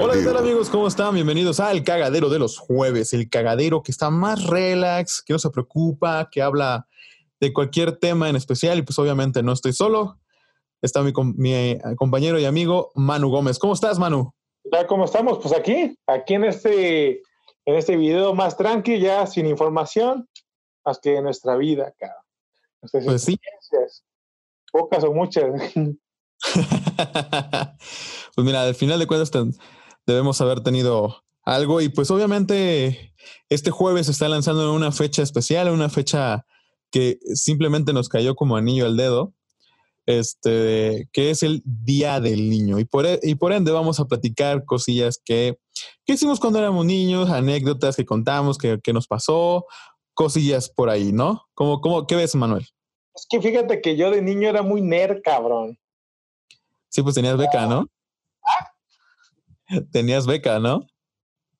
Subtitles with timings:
[0.00, 0.68] Hola, ¿qué tal amigos?
[0.68, 1.14] ¿Cómo están?
[1.14, 5.50] Bienvenidos al cagadero de los jueves, el cagadero que está más relax, que no se
[5.50, 6.88] preocupa, que habla
[7.38, 10.18] de cualquier tema en especial y pues obviamente no estoy solo.
[10.82, 13.60] Está mi, mi eh, compañero y amigo Manu Gómez.
[13.60, 14.32] ¿Cómo estás, Manu?
[14.88, 15.38] ¿Cómo estamos?
[15.38, 17.22] Pues aquí, aquí en este,
[17.66, 20.28] en este video más tranqui, ya sin información,
[20.84, 22.20] más que nuestra vida, cara.
[22.80, 23.38] pues sí.
[24.72, 25.72] Pocas o muchas.
[28.34, 29.30] pues mira, al final de cuentas
[30.06, 33.14] debemos haber tenido algo y pues obviamente
[33.48, 36.44] este jueves se está lanzando en una fecha especial, una fecha
[36.90, 39.34] que simplemente nos cayó como anillo al dedo,
[40.06, 42.78] este, que es el Día del Niño.
[42.78, 45.58] Y por, e, y por ende vamos a platicar cosillas que,
[46.04, 49.66] que hicimos cuando éramos niños, anécdotas que contamos, que, que nos pasó,
[50.14, 51.42] cosillas por ahí, ¿no?
[51.54, 52.66] ¿Cómo, cómo, ¿Qué ves, Manuel?
[53.14, 55.78] Es que fíjate que yo de niño era muy nerd, cabrón.
[56.96, 57.90] Sí, pues tenías beca, ¿no?
[58.42, 58.72] ¿Ah?
[59.92, 60.86] Tenías beca, ¿no?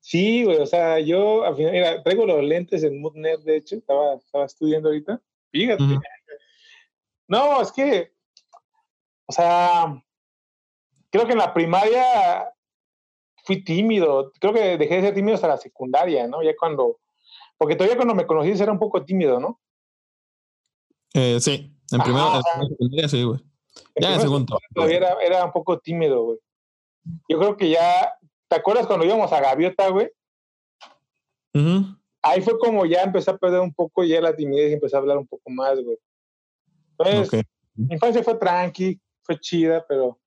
[0.00, 3.12] Sí, güey, o sea, yo al final, mira, traigo los lentes en Mood
[3.44, 5.20] de hecho, estaba, estaba estudiando ahorita.
[5.52, 6.00] Fíjate.
[7.28, 8.14] No, es que,
[9.26, 10.02] o sea,
[11.10, 12.48] creo que en la primaria
[13.44, 14.32] fui tímido.
[14.40, 16.42] Creo que dejé de ser tímido hasta la secundaria, ¿no?
[16.42, 17.00] Ya cuando,
[17.58, 19.60] porque todavía cuando me conocí era un poco tímido, ¿no?
[21.12, 22.40] Eh, sí, en primera,
[22.70, 23.40] secundaria sí, güey.
[23.96, 24.58] Ya en segundo.
[24.74, 26.38] Era, era un poco tímido, güey.
[27.28, 28.12] Yo creo que ya.
[28.48, 30.10] ¿Te acuerdas cuando íbamos a Gaviota, güey?
[32.22, 34.98] Ahí fue como ya empecé a perder un poco ya la timidez y empecé a
[34.98, 35.96] hablar un poco más, güey.
[36.98, 40.18] Entonces, mi infancia fue tranqui, fue chida, pero,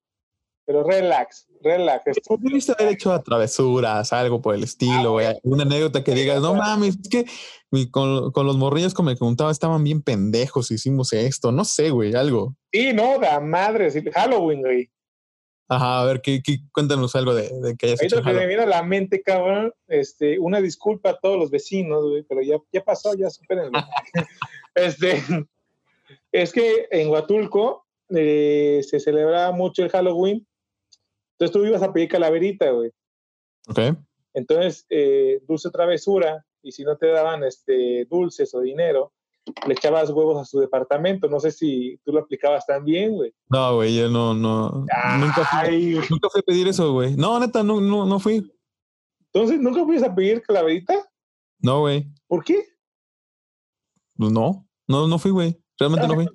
[0.70, 2.20] pero relax, relax.
[2.24, 5.26] Pudiste haber hecho a travesuras, algo por el estilo, güey.
[5.42, 7.24] una anécdota que digas, no mames, es que
[7.90, 12.14] con, con, los morrillos como me preguntaba, estaban bien pendejos, hicimos esto, no sé, güey,
[12.14, 12.54] algo.
[12.72, 14.90] Sí, no, da madre, Halloween, güey.
[15.68, 16.40] Ajá, a ver, ¿qué,
[16.72, 18.22] cuéntanos algo de, de que hayas Ahí hecho.
[18.22, 22.22] que me viene a la mente, cabrón, este, una disculpa a todos los vecinos, güey,
[22.28, 23.72] pero ya, ya pasó, ya supérenlo.
[24.76, 25.20] este,
[26.30, 30.46] es que en Huatulco eh, se celebraba mucho el Halloween,
[31.40, 32.90] entonces tú ibas a pedir calaverita, güey.
[33.66, 33.96] Ok.
[34.34, 39.14] Entonces, eh, dulce travesura, y si no te daban este, dulces o dinero,
[39.66, 41.28] le echabas huevos a su departamento.
[41.28, 43.32] No sé si tú lo aplicabas también, güey.
[43.48, 44.84] No, güey, yo no, no.
[45.18, 47.16] Nunca fui, nunca fui a pedir eso, güey.
[47.16, 48.52] No, neta, no, no, no fui.
[49.32, 51.10] Entonces, ¿nunca fuiste a pedir calaverita?
[51.60, 52.06] No, güey.
[52.26, 52.66] ¿Por qué?
[54.14, 55.58] Pues no, no, no fui, güey.
[55.78, 56.26] Realmente no fui.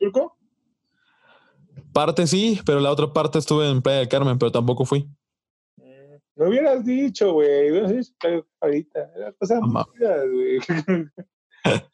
[1.95, 5.07] Parte sí, pero la otra parte estuve en Playa del Carmen, pero tampoco fui.
[5.78, 7.69] Mm, me hubieras dicho, güey.
[8.59, 9.09] Ahorita.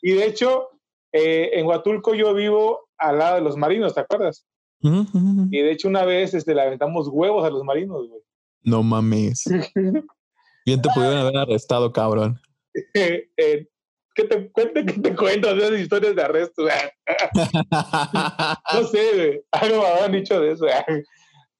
[0.01, 0.69] y de hecho,
[1.13, 4.47] eh, en Huatulco yo vivo al lado de los marinos, ¿te acuerdas?
[4.81, 8.23] Y de hecho una vez este, le aventamos huevos a los marinos, güey.
[8.63, 9.43] No mames.
[10.65, 12.41] Bien te pudieron haber arrestado, cabrón.
[12.95, 13.67] eh,
[14.13, 16.63] ¿Qué te cuente que te cuento de esas historias de arresto?
[18.73, 19.43] no sé, güey.
[19.51, 20.65] Algo me habían dicho de eso.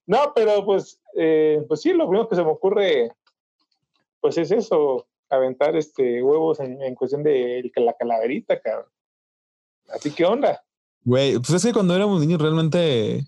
[0.06, 3.12] no, pero pues, eh, pues sí, lo primero que se me ocurre,
[4.20, 8.92] pues es eso, aventar este huevos en, en cuestión de la calaverita, cabrón.
[9.90, 10.62] Así que onda.
[11.04, 13.26] Güey, pues es que cuando éramos niños realmente,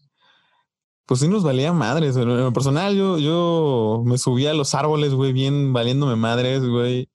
[1.05, 2.15] pues sí nos valía madres.
[2.15, 7.09] En lo personal, yo, yo me subía a los árboles, güey, bien valiéndome madres, güey.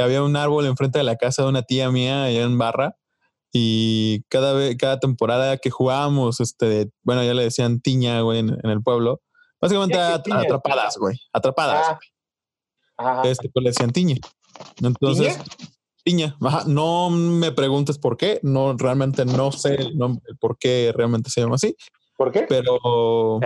[0.00, 2.96] Había un árbol enfrente de la casa de una tía mía allá en Barra.
[3.52, 8.58] Y cada vez, cada temporada que jugábamos, este, bueno, ya le decían tiña, güey, en,
[8.62, 9.20] el pueblo.
[9.60, 11.18] Básicamente atrapadas, güey.
[11.32, 11.98] Atrapadas.
[12.96, 13.22] Ah.
[13.24, 14.16] Este, pues le decían tiña.
[14.82, 15.38] Entonces,
[16.02, 16.36] Piña,
[16.66, 19.98] no me preguntes por qué, no realmente no sé el,
[20.38, 21.76] por qué realmente se llama así.
[22.20, 22.44] ¿Por qué?
[22.46, 23.40] Pero,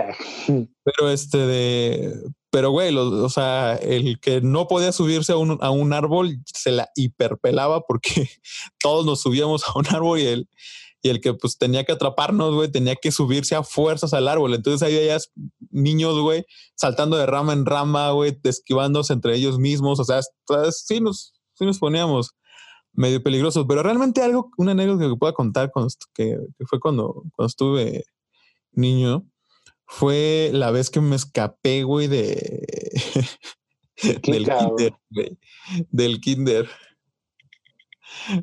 [0.83, 2.13] pero este de,
[2.49, 6.71] pero güey, o sea, el que no podía subirse a un, a un árbol se
[6.71, 8.29] la hiperpelaba porque
[8.81, 10.49] todos nos subíamos a un árbol y el,
[11.01, 14.53] y el que pues tenía que atraparnos, güey, tenía que subirse a fuerzas al árbol.
[14.53, 15.31] Entonces ahí veías
[15.71, 16.43] niños, güey,
[16.75, 20.01] saltando de rama en rama, güey, esquivándose entre ellos mismos.
[20.01, 20.19] O sea,
[20.71, 22.31] sí nos, sí nos poníamos
[22.91, 25.71] medio peligroso, pero realmente algo, una anécdota que pueda contar
[26.13, 26.37] que,
[26.67, 28.03] fue cuando, cuando estuve
[28.77, 29.25] niño,
[29.85, 32.65] fue la vez que me escapé, güey, de
[34.01, 34.93] del kinder,
[35.89, 36.69] del kinder.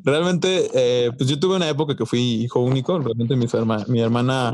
[0.03, 2.99] Realmente, eh, pues yo tuve una época que fui hijo único.
[2.99, 3.47] Realmente mi,
[3.87, 4.53] mi hermana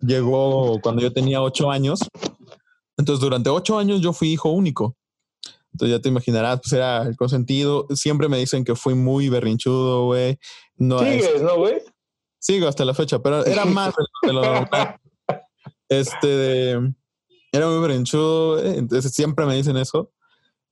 [0.00, 2.00] llegó cuando yo tenía ocho años.
[2.96, 4.96] Entonces, durante ocho años yo fui hijo único.
[5.72, 7.86] Entonces ya te imaginarás, pues era el consentido.
[7.90, 10.38] Siempre me dicen que fui muy berrinchudo, güey.
[10.76, 11.82] No Sigues, ¿no, güey?
[12.38, 14.96] Sigo hasta la fecha, pero era más de lo normal.
[15.88, 16.70] Este,
[17.52, 20.12] Era muy brenchudo, eh, entonces siempre me dicen eso.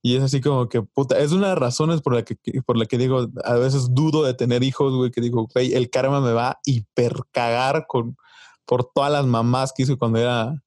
[0.04, 2.36] Y es así como que, puta, es una de las razones por la que,
[2.66, 5.90] por la que digo, a veces dudo de tener hijos, güey, que digo, güey, el
[5.90, 8.16] karma me va a hipercagar con,
[8.64, 10.60] por todas las mamás que hice cuando era,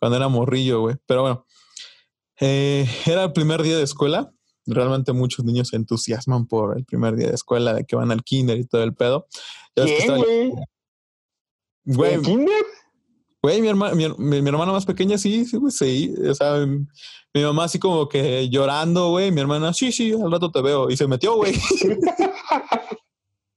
[0.00, 0.96] cuando era morrillo, güey.
[1.06, 1.46] Pero bueno,
[2.40, 4.32] eh, era el primer día de escuela.
[4.66, 8.24] Realmente muchos niños se entusiasman por el primer día de escuela, de que van al
[8.24, 9.28] kinder y todo el pedo.
[9.74, 10.52] ¿Quién, güey?
[11.84, 12.64] Güey, kinder?
[13.44, 16.14] Güey, mi, hermana, mi, mi, hermana más pequeña, sí, sí, güey, sí.
[16.30, 19.30] O sea, mi mamá así como que llorando, güey.
[19.32, 20.88] Mi hermana, sí, sí, al rato te veo.
[20.88, 21.52] Y se metió, güey.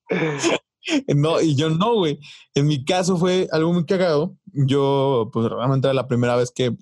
[1.15, 2.19] no, y yo no, güey.
[2.53, 4.35] En mi caso fue algo muy cagado.
[4.47, 6.75] Yo, pues realmente era la primera vez que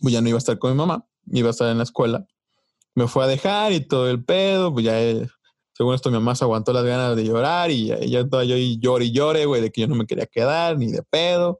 [0.00, 1.04] pues, ya no iba a estar con mi mamá.
[1.26, 2.24] Iba a estar en la escuela.
[2.94, 4.72] Me fue a dejar y todo el pedo.
[4.72, 4.94] Pues ya,
[5.72, 8.78] según esto, mi mamá se aguantó las ganas de llorar y ya, ya yo y
[8.78, 11.58] lloré y lloré, güey, de que yo no me quería quedar ni de pedo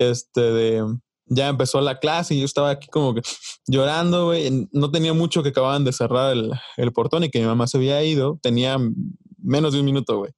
[0.00, 0.84] este, de,
[1.26, 3.22] ya empezó la clase y yo estaba aquí como que
[3.66, 4.68] llorando, güey.
[4.72, 7.76] No tenía mucho que acababan de cerrar el, el, portón y que mi mamá se
[7.76, 8.38] había ido.
[8.42, 8.76] Tenía
[9.38, 10.32] menos de un minuto, güey.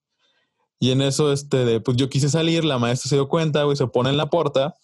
[0.78, 3.76] Y en eso, este, de, pues yo quise salir, la maestra se dio cuenta, güey,
[3.76, 4.74] se pone en la puerta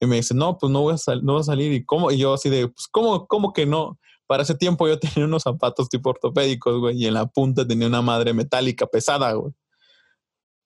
[0.00, 1.72] y me dice, no, pues no voy a, no voy a salir.
[1.72, 2.10] ¿Y cómo?
[2.10, 3.98] Y yo así de, pues, ¿cómo, ¿cómo que no?
[4.26, 7.86] Para ese tiempo yo tenía unos zapatos tipo ortopédicos, güey, y en la punta tenía
[7.86, 9.52] una madre metálica pesada, güey.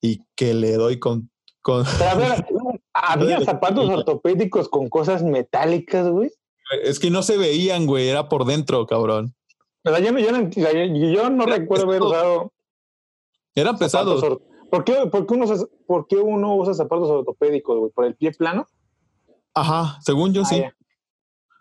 [0.00, 1.30] Y que le doy con...
[1.62, 1.84] con...
[1.84, 2.46] a ver,
[3.06, 6.30] ¿Había zapatos ortopédicos con cosas metálicas, güey?
[6.82, 9.34] Es que no se veían, güey, era por dentro, cabrón.
[9.84, 12.52] Yo, yo, no, yo no recuerdo haber usado.
[13.54, 14.22] Eran pesados.
[14.70, 17.92] ¿Por qué, por, qué uno usa, ¿Por qué uno usa zapatos ortopédicos, güey?
[17.92, 18.66] ¿Por el pie plano?
[19.54, 20.62] Ajá, según yo ah, sí.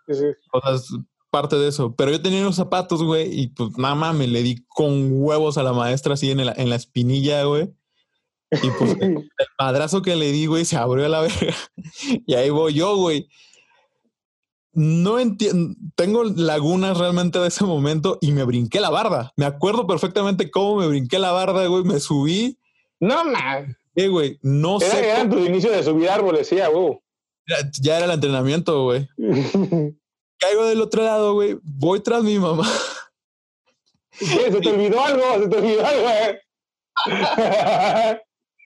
[0.08, 0.24] sí, sí.
[0.52, 0.92] O sea, es
[1.30, 1.94] parte de eso.
[1.94, 5.62] Pero yo tenía unos zapatos, güey, y pues nada me le di con huevos a
[5.62, 7.72] la maestra así en, en la espinilla, güey.
[8.50, 11.54] Y pues el madrazo que le di, güey, se abrió la verga.
[12.26, 13.28] Y ahí voy yo, güey.
[14.72, 19.32] No entiendo, tengo lagunas realmente de ese momento y me brinqué la barda.
[19.36, 21.82] Me acuerdo perfectamente cómo me brinqué la barda, güey.
[21.82, 22.58] Me subí.
[23.00, 23.74] No, man.
[23.94, 25.08] Eh, güey, no era, sé.
[25.08, 26.98] Era tu inicio de subir árboles, sí, güey.
[27.80, 29.08] Ya, era el entrenamiento, güey.
[30.38, 31.58] Caigo del otro lado, güey.
[31.62, 32.70] Voy tras mi mamá.
[34.18, 34.52] ¿Qué?
[34.52, 35.22] ¿Se te olvidó algo?
[35.42, 36.10] ¿Se te olvidó algo?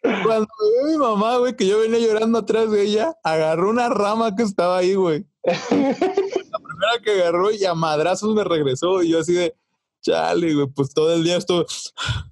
[0.03, 3.89] Cuando me vio mi mamá, güey, que yo venía llorando atrás de ella, agarró una
[3.89, 5.27] rama que estaba ahí, güey.
[5.45, 9.03] La primera que agarró y a madrazos me regresó.
[9.03, 9.55] Y yo así de,
[10.01, 11.67] chale, güey, pues todo el día estuve.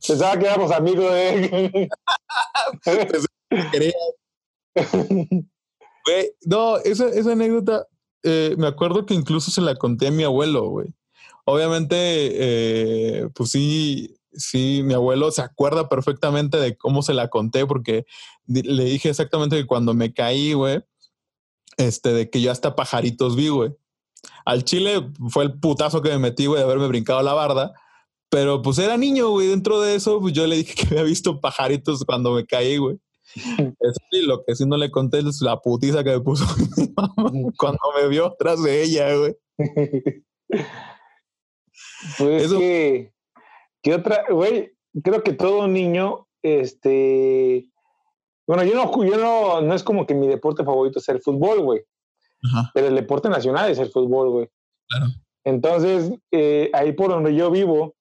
[0.07, 1.89] Pensaba que éramos amigos, eh.
[6.05, 7.87] Güey, no, esa, esa anécdota,
[8.23, 10.89] eh, me acuerdo que incluso se la conté a mi abuelo, güey.
[11.45, 17.67] Obviamente, eh, pues sí, sí, mi abuelo se acuerda perfectamente de cómo se la conté,
[17.67, 18.07] porque
[18.47, 20.83] le dije exactamente que cuando me caí, güey,
[21.77, 23.71] este, de que yo hasta pajaritos vi, güey.
[24.45, 27.73] Al chile fue el putazo que me metí, güey, de haberme brincado la barda.
[28.31, 29.49] Pero pues era niño, güey.
[29.49, 32.99] Dentro de eso, pues yo le dije que había visto pajaritos cuando me caí, güey.
[33.81, 36.47] Eso sí, lo que sí no le conté es la putiza que me puso
[36.77, 39.37] mi mamá cuando me vio atrás de ella, güey.
[42.17, 43.13] Pues Eso, que
[43.83, 44.25] ¿Qué otra?
[44.31, 44.73] Güey,
[45.03, 47.71] creo que todo niño, este.
[48.47, 51.61] Bueno, yo no, yo no, no es como que mi deporte favorito sea el fútbol,
[51.61, 51.85] güey.
[52.73, 54.49] Pero el deporte nacional es el fútbol, güey.
[54.89, 55.07] Claro.
[55.45, 57.97] Entonces, eh, ahí por donde yo vivo,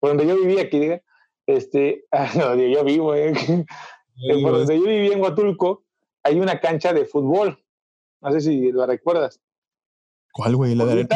[0.00, 1.02] por donde yo vivía, aquí diga,
[1.46, 2.04] este,
[2.34, 3.32] donde yo vivo, eh,
[4.42, 5.84] por donde yo vivía en Huatulco,
[6.22, 7.58] hay una cancha de fútbol.
[8.20, 9.40] No sé si lo recuerdas.
[10.32, 10.74] ¿Cuál, güey?
[10.74, 11.06] ¿La de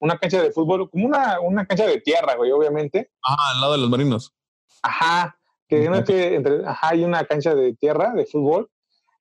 [0.00, 3.10] una cancha de fútbol, como una, una cancha de tierra, güey, obviamente.
[3.26, 4.32] Ah, al lado de los marinos.
[4.82, 5.38] Ajá,
[5.68, 8.70] que, entre, ajá, hay una cancha de tierra, de fútbol,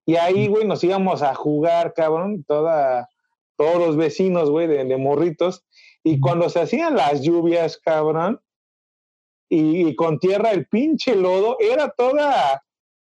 [0.05, 3.09] y ahí, güey, nos íbamos a jugar, cabrón, toda,
[3.57, 5.65] todos los vecinos, güey, de, de, morritos,
[6.03, 8.39] y cuando se hacían las lluvias, cabrón,
[9.49, 12.63] y, con tierra, el pinche lodo, era toda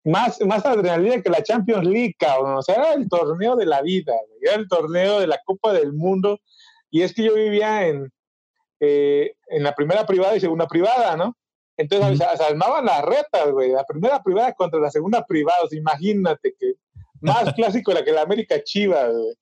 [0.04, 3.82] más, más adrenalina que la Champions League, cabrón, o sea, era el torneo de la
[3.82, 6.40] vida, güey, era el torneo de la Copa del Mundo,
[6.90, 8.12] y es que yo vivía en,
[8.80, 11.36] eh, en la primera privada y segunda privada, ¿no?
[11.78, 13.72] Entonces se armaban las retas, güey.
[13.72, 15.60] La primera privada contra la segunda privada.
[15.72, 16.74] imagínate que
[17.22, 19.34] más clásico la que la América Chiva, güey.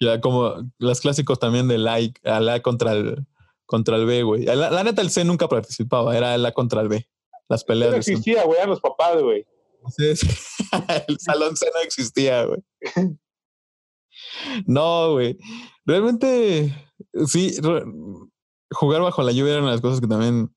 [0.00, 3.26] Ya, como los clásicos también de la, la contra el,
[3.66, 4.44] contra el B, güey.
[4.44, 7.08] La, neta, el C nunca participaba, era la contra el B.
[7.48, 7.90] Las peleas.
[7.90, 9.46] No existía, güey, eran los papás, güey.
[9.98, 12.60] el salón C no existía, güey.
[14.66, 15.38] No, güey.
[15.84, 16.74] Realmente,
[17.26, 17.56] sí,
[18.70, 20.50] jugar bajo la lluvia eran las cosas que también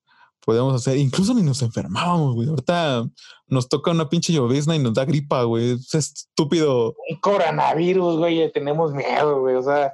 [0.44, 0.98] podíamos hacer.
[0.98, 2.48] Incluso ni nos enfermábamos, güey.
[2.48, 3.08] Ahorita
[3.46, 5.72] nos toca una pinche llovizna y nos da gripa, güey.
[5.72, 6.94] Es estúpido.
[7.08, 8.52] Un coronavirus, güey.
[8.52, 9.56] Tenemos miedo, güey.
[9.56, 9.92] O sea,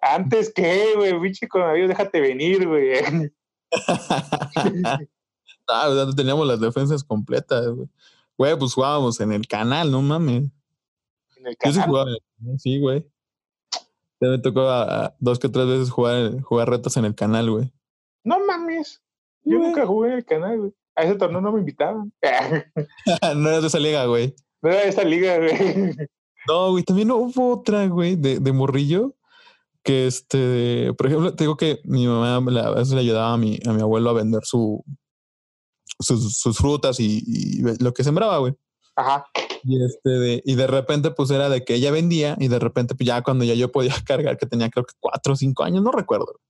[0.00, 2.92] antes que, güey, pinche coronavirus, déjate venir, güey.
[5.68, 7.88] ah, teníamos las defensas completas, güey.
[8.36, 10.50] Güey, pues jugábamos en el canal, no mames.
[11.44, 11.74] En el canal.
[11.74, 12.10] Yo sí jugaba,
[12.58, 13.06] sí, güey.
[14.20, 17.72] Ya me tocó a, dos que tres veces jugar, jugar retos en el canal, güey.
[18.24, 19.02] No mames.
[19.42, 20.72] Yo nunca jugué en el canal, güey.
[20.96, 22.12] A ese torneo no me invitaban.
[23.36, 24.34] no era de esa liga, güey.
[24.62, 25.94] No era de esa liga, güey.
[26.46, 29.14] No, güey, también hubo otra, güey, de, de morrillo.
[29.82, 33.58] Que este, por ejemplo, te digo que mi mamá a veces le ayudaba a mi,
[33.66, 34.84] a mi abuelo a vender su,
[36.00, 38.54] sus, sus frutas y, y, lo que sembraba, güey.
[38.96, 39.26] Ajá.
[39.62, 42.94] Y, este de, y de repente, pues era de que ella vendía y de repente,
[42.94, 45.82] pues ya cuando ya yo podía cargar, que tenía creo que cuatro o cinco años,
[45.82, 46.40] no recuerdo.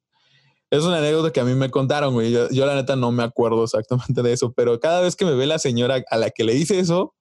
[0.71, 2.33] Es una anécdota que a mí me contaron, güey.
[2.33, 5.35] Yo, yo, la neta no me acuerdo exactamente de eso, pero cada vez que me
[5.35, 7.15] ve la señora a la que le hice eso,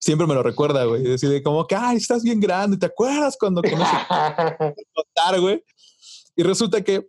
[0.00, 1.02] siempre me lo recuerda, güey.
[1.02, 3.68] Decide como que, ay, estás bien grande, ¿te acuerdas cuando no
[4.94, 5.62] contar, güey?
[6.34, 7.06] Y resulta que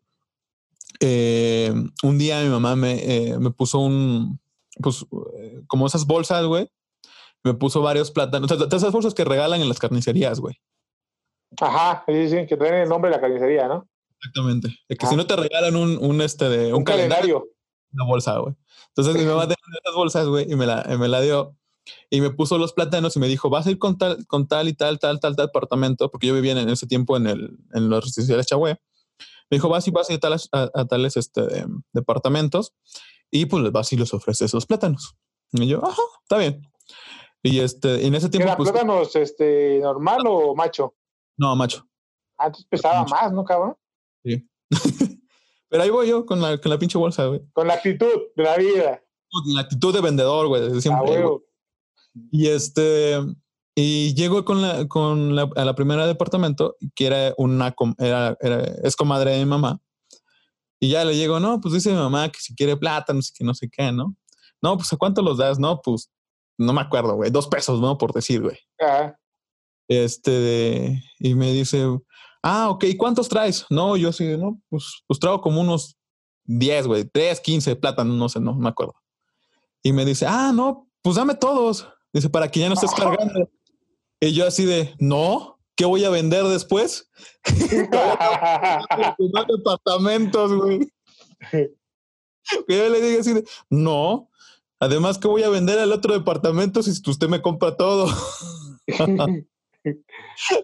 [1.00, 4.39] eh, un día mi mamá me, eh, me puso un,
[4.81, 5.03] pues,
[5.39, 6.70] eh, como esas bolsas, güey,
[7.43, 8.51] me puso varios plátanos.
[8.51, 10.55] O sea, esas bolsas que regalan en las carnicerías, güey.
[11.60, 13.88] Ajá, sí, sí, que tienen el nombre de la carnicería, ¿no?
[14.17, 14.69] Exactamente.
[14.88, 17.48] Es que si no te regalan un, un este de un, calendario.
[17.91, 18.55] Una bolsa, güey.
[18.89, 21.57] Entonces mi mamá tenía esas bolsas, güey, y me la, me la dio.
[22.10, 24.67] Y me puso los plátanos y me dijo, vas a ir con tal, con tal
[24.67, 27.89] y tal, tal, tal, tal departamento, porque yo vivía en ese tiempo en, el, en
[27.89, 28.79] los residenciales Chagüe.
[29.50, 32.74] Me dijo, vas y vas a ir a tales, a, tales este, departamentos
[33.31, 35.15] y pues vas y les ofreces los plátanos.
[35.51, 36.62] Y yo, ajá, está bien.
[37.43, 38.48] Y este, en ese tiempo.
[38.48, 40.95] ¿Era pues, plátanos este, normal o macho?
[41.38, 41.88] No, macho.
[42.38, 43.75] Antes pesaba más, ¿no, cabrón?
[44.24, 44.48] Sí.
[45.69, 47.41] Pero ahí voy yo con la, con la pinche bolsa, güey.
[47.53, 49.03] Con la actitud de la vida.
[49.29, 50.81] Con la actitud de vendedor, güey.
[50.81, 51.24] Siempre.
[52.31, 53.19] Y este.
[53.74, 58.63] Y llego con la, con la, a la primera departamento, que era una, era, era,
[58.83, 59.79] es comadre de mi mamá.
[60.77, 63.45] Y ya le llego, no, pues dice mi mamá que si quiere plátanos y que
[63.45, 64.15] no sé qué, ¿no?
[64.62, 65.57] No, pues ¿a cuánto los das?
[65.57, 66.12] No, pues
[66.61, 67.97] no me acuerdo, güey, dos pesos, ¿no?
[67.97, 68.57] Por decir, güey.
[69.87, 71.85] Este, y me dice,
[72.43, 73.65] ah, ok, ¿cuántos traes?
[73.69, 75.97] No, yo así, no, pues, pues traigo como unos
[76.45, 78.95] 10, güey, 3, 15 plátanos, no sé, no, me acuerdo.
[79.83, 81.87] Y me dice, ah, no, pues dame todos.
[82.13, 83.49] Dice, para que ya no estés cargando.
[84.19, 87.09] Y yo así de, no, ¿qué voy a vender después?
[89.57, 90.91] departamentos, güey.
[92.67, 94.30] yo le dije así de, no,
[94.81, 98.07] además que voy a vender al otro departamento si usted me compra todo.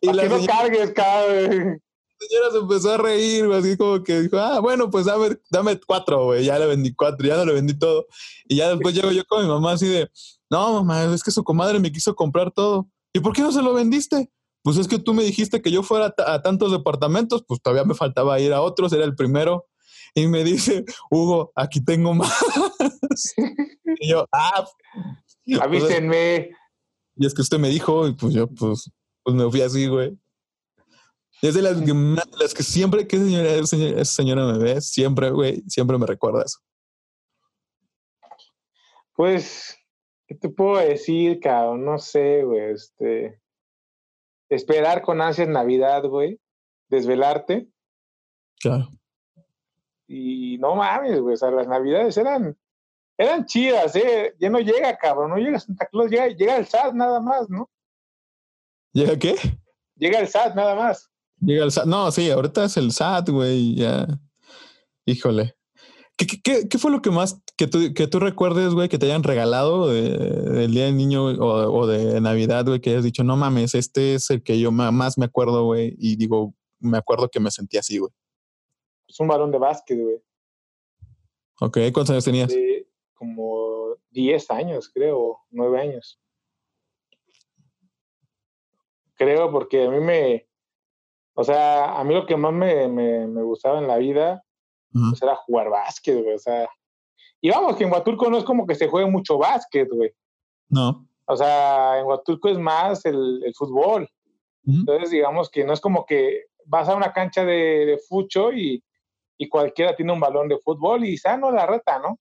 [0.01, 1.81] y la no cargues, cabrón.
[2.19, 5.38] La señora se empezó a reír, güey, así como que dijo, ah, bueno, pues dame,
[5.51, 6.45] dame cuatro, güey.
[6.45, 8.07] Ya le vendí cuatro, ya no le vendí todo.
[8.47, 10.09] Y ya después llego yo con mi mamá así de,
[10.50, 12.89] no, mamá, es que su comadre me quiso comprar todo.
[13.13, 14.31] ¿Y por qué no se lo vendiste?
[14.63, 17.93] Pues es que tú me dijiste que yo fuera a tantos departamentos, pues todavía me
[17.93, 19.67] faltaba ir a otros, era el primero.
[20.15, 22.33] Y me dice, Hugo, aquí tengo más.
[23.99, 24.65] y yo, ah,
[25.61, 26.51] avísenme.
[27.15, 28.91] Y es que usted me dijo, y pues yo, pues,
[29.23, 30.17] pues me fui así, güey.
[31.41, 31.93] Es de las que,
[32.39, 36.59] las que siempre que señora, esa señora me ve, siempre, güey, siempre me recuerda eso.
[39.13, 39.77] Pues,
[40.27, 41.85] ¿qué te puedo decir, cabrón?
[41.85, 43.41] No sé, güey, este...
[44.49, 46.39] Esperar con ansias Navidad, güey.
[46.87, 47.67] Desvelarte.
[48.59, 48.89] Claro.
[50.07, 52.57] Y no mames, güey, o sea, las Navidades eran
[53.17, 54.36] eran chidas, ¿eh?
[54.39, 57.69] Ya no llega, cabrón, no llega Santa Claus, llega, llega el SAT nada más, ¿no?
[58.93, 59.36] ¿Llega qué?
[59.95, 61.09] Llega el SAT nada más.
[61.39, 64.07] Llega el SAT, no, sí, ahorita es el SAT, güey, ya.
[65.05, 65.55] Híjole.
[66.15, 69.05] ¿Qué, qué, qué fue lo que más que tú, que tú recuerdes, güey, que te
[69.05, 73.38] hayan regalado del Día del Niño o, o, de Navidad, güey, que hayas dicho, no
[73.38, 77.39] mames, este es el que yo más me acuerdo, güey, y digo, me acuerdo que
[77.39, 78.12] me sentí así, güey?
[79.07, 80.21] Es un balón de básquet, güey.
[81.59, 82.53] Ok, ¿cuántos años tenías?
[83.17, 86.19] Como 10 años, creo, 9 años.
[89.15, 90.47] Creo porque a mí me,
[91.33, 94.43] o sea, a mí lo que más me, me, gustaba en la vida
[94.91, 96.67] pues era jugar básquet, güey, o sea,
[97.41, 100.12] y vamos, que en Huatulco no es como que se juegue mucho básquet, güey.
[100.69, 101.07] No.
[101.25, 104.09] O sea, en Huatulco es más el, el fútbol.
[104.65, 108.83] Entonces, digamos que no es como que vas a una cancha de, de fucho y,
[109.38, 112.19] y, cualquiera tiene un balón de fútbol y sano la reta, ¿no?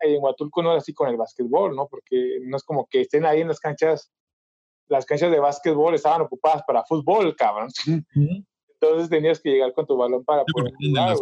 [0.00, 1.86] En Huatulco no es así con el básquetbol, ¿no?
[1.88, 4.12] Porque no es como que estén ahí en las canchas,
[4.88, 7.68] las canchas de básquetbol estaban ocupadas para fútbol, cabrón.
[8.80, 11.16] Entonces tenías que llegar con tu balón para poder jugar,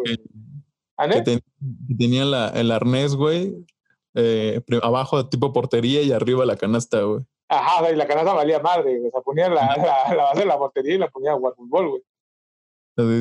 [1.25, 3.55] que tenía la, el arnés, güey,
[4.15, 7.25] eh, abajo tipo portería y arriba la canasta, güey.
[7.49, 9.75] Ajá, y la canasta valía madre, o sea, ponía la,
[10.15, 12.03] la, base de la portería y la ponía a jugar fútbol, güey.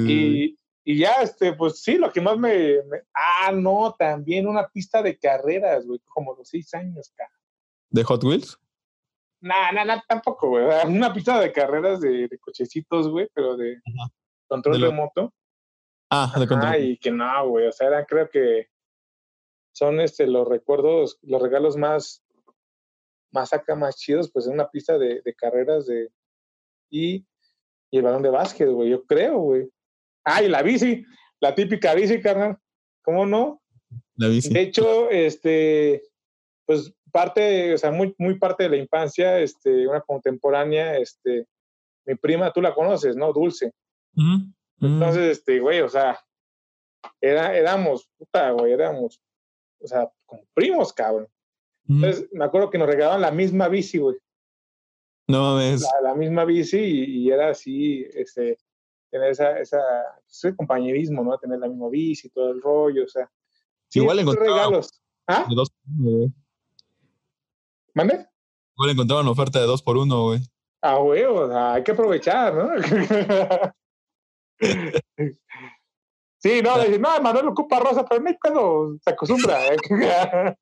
[0.10, 0.57] Y,
[0.90, 2.78] y, ya, este, pues sí, lo que más me,
[3.14, 7.32] Ah, no, también una pista de carreras, güey, como los seis años, cara.
[7.90, 8.58] ¿De Hot Wheels?
[9.42, 10.66] Nah, nah, nah, tampoco, güey.
[10.88, 13.82] Una pista de carreras de, de cochecitos, güey, pero de
[14.48, 15.34] control de remoto.
[16.10, 16.72] Ah, de control.
[16.72, 18.70] Ah, y que no, güey, o sea, era, creo que
[19.74, 22.24] son este, los recuerdos, los regalos más,
[23.32, 26.10] más acá, más chidos, pues en una pista de, de carreras de,
[26.90, 27.26] y,
[27.92, 29.70] y, el balón de básquet, güey, yo creo, güey.
[30.30, 31.06] Ah, y la bici,
[31.40, 32.58] la típica bici, carnal,
[33.02, 33.62] ¿cómo no?
[34.16, 34.52] La bici.
[34.52, 36.04] De hecho, este,
[36.66, 41.48] pues parte, o sea, muy, muy parte de la infancia, este, una contemporánea, este,
[42.06, 43.32] mi prima, tú la conoces, ¿no?
[43.32, 43.72] Dulce.
[44.82, 46.20] Entonces, este, güey, o sea,
[47.22, 49.22] era, éramos, puta, güey, éramos
[49.80, 51.28] o sea, como primos, cabrón.
[51.88, 54.18] Entonces, me acuerdo que nos regalaban la misma bici, güey.
[55.28, 55.86] No mames.
[56.04, 58.58] La, misma bici y, era así, este,
[59.10, 59.80] tener esa, esa,
[60.30, 61.38] ese compañerismo, ¿no?
[61.38, 63.30] Tener la misma bici, todo el rollo, o sea.
[63.88, 65.02] Sí, Igual regalos.
[65.28, 65.46] ¿Ah?
[65.48, 65.72] De dos
[67.94, 68.28] ¿Mande?
[68.76, 70.42] Igual encontraban oferta de dos por uno, güey.
[70.82, 72.70] Ah, güey, o sea, hay que aprovechar, ¿no?
[76.40, 79.58] Sí, no, dice, no, Manuel ocupa rosa, pero no se acostumbra.
[79.68, 79.78] ¿eh?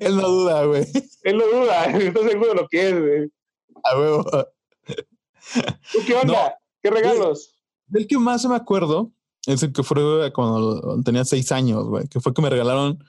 [0.00, 0.84] Él no duda, güey.
[1.22, 3.30] Él no duda, está seguro de lo que es, güey.
[3.84, 4.24] A huevo.
[5.92, 6.58] ¿Tú qué onda?
[6.82, 7.56] ¿Qué regalos?
[7.86, 9.12] Del que más me acuerdo
[9.46, 13.02] es el que fue cuando tenía seis años, güey, que fue que me regalaron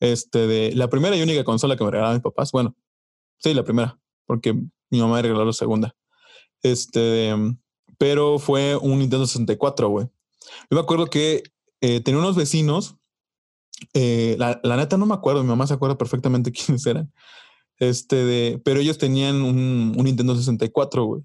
[0.00, 2.52] este de la primera y única consola que me regalaron mis papás.
[2.52, 2.74] Bueno,
[3.38, 4.54] sí, la primera, porque
[4.90, 5.94] mi mamá me regaló la segunda.
[6.62, 7.34] Este,
[7.98, 10.06] pero fue un Nintendo 64, güey.
[10.70, 11.42] Yo me acuerdo que
[11.80, 12.96] eh, tenía unos vecinos,
[13.92, 17.12] eh, la, neta no me acuerdo, mi mamá se acuerda perfectamente quiénes eran,
[17.78, 21.22] este de, pero ellos tenían un, Nintendo 64, güey.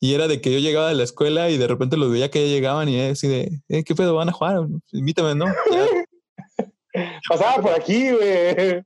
[0.00, 2.40] Y era de que yo llegaba de la escuela y de repente los veía que
[2.46, 4.66] ya llegaban y así de, eh, ¿qué pedo van a jugar?
[4.92, 5.44] Invítame, ¿no?
[7.28, 8.82] Pasaba por aquí, güey.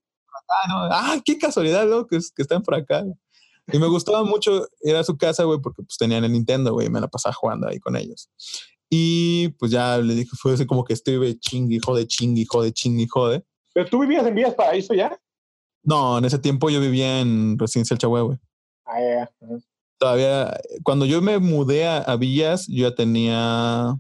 [0.49, 2.07] Ah, qué casualidad, ¿no?
[2.07, 3.05] Que, que están por acá.
[3.73, 6.89] Y me gustaba mucho ir a su casa, güey, porque pues tenían el Nintendo, güey,
[6.89, 8.29] y me la pasaba jugando ahí con ellos.
[8.91, 13.07] Y pues ya le dije, fue así como que estuve chingue, jode, chingue, jode, chingue,
[13.09, 13.45] jode.
[13.73, 15.19] ¿Pero tú vivías en Villas Paraíso ya?
[15.83, 18.39] No, en ese tiempo yo vivía en Residencia El güey.
[18.85, 19.31] Ah, ya.
[19.99, 23.97] Todavía, cuando yo me mudé a, Villas, yo ya tenía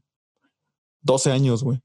[1.02, 1.80] 12 años, güey.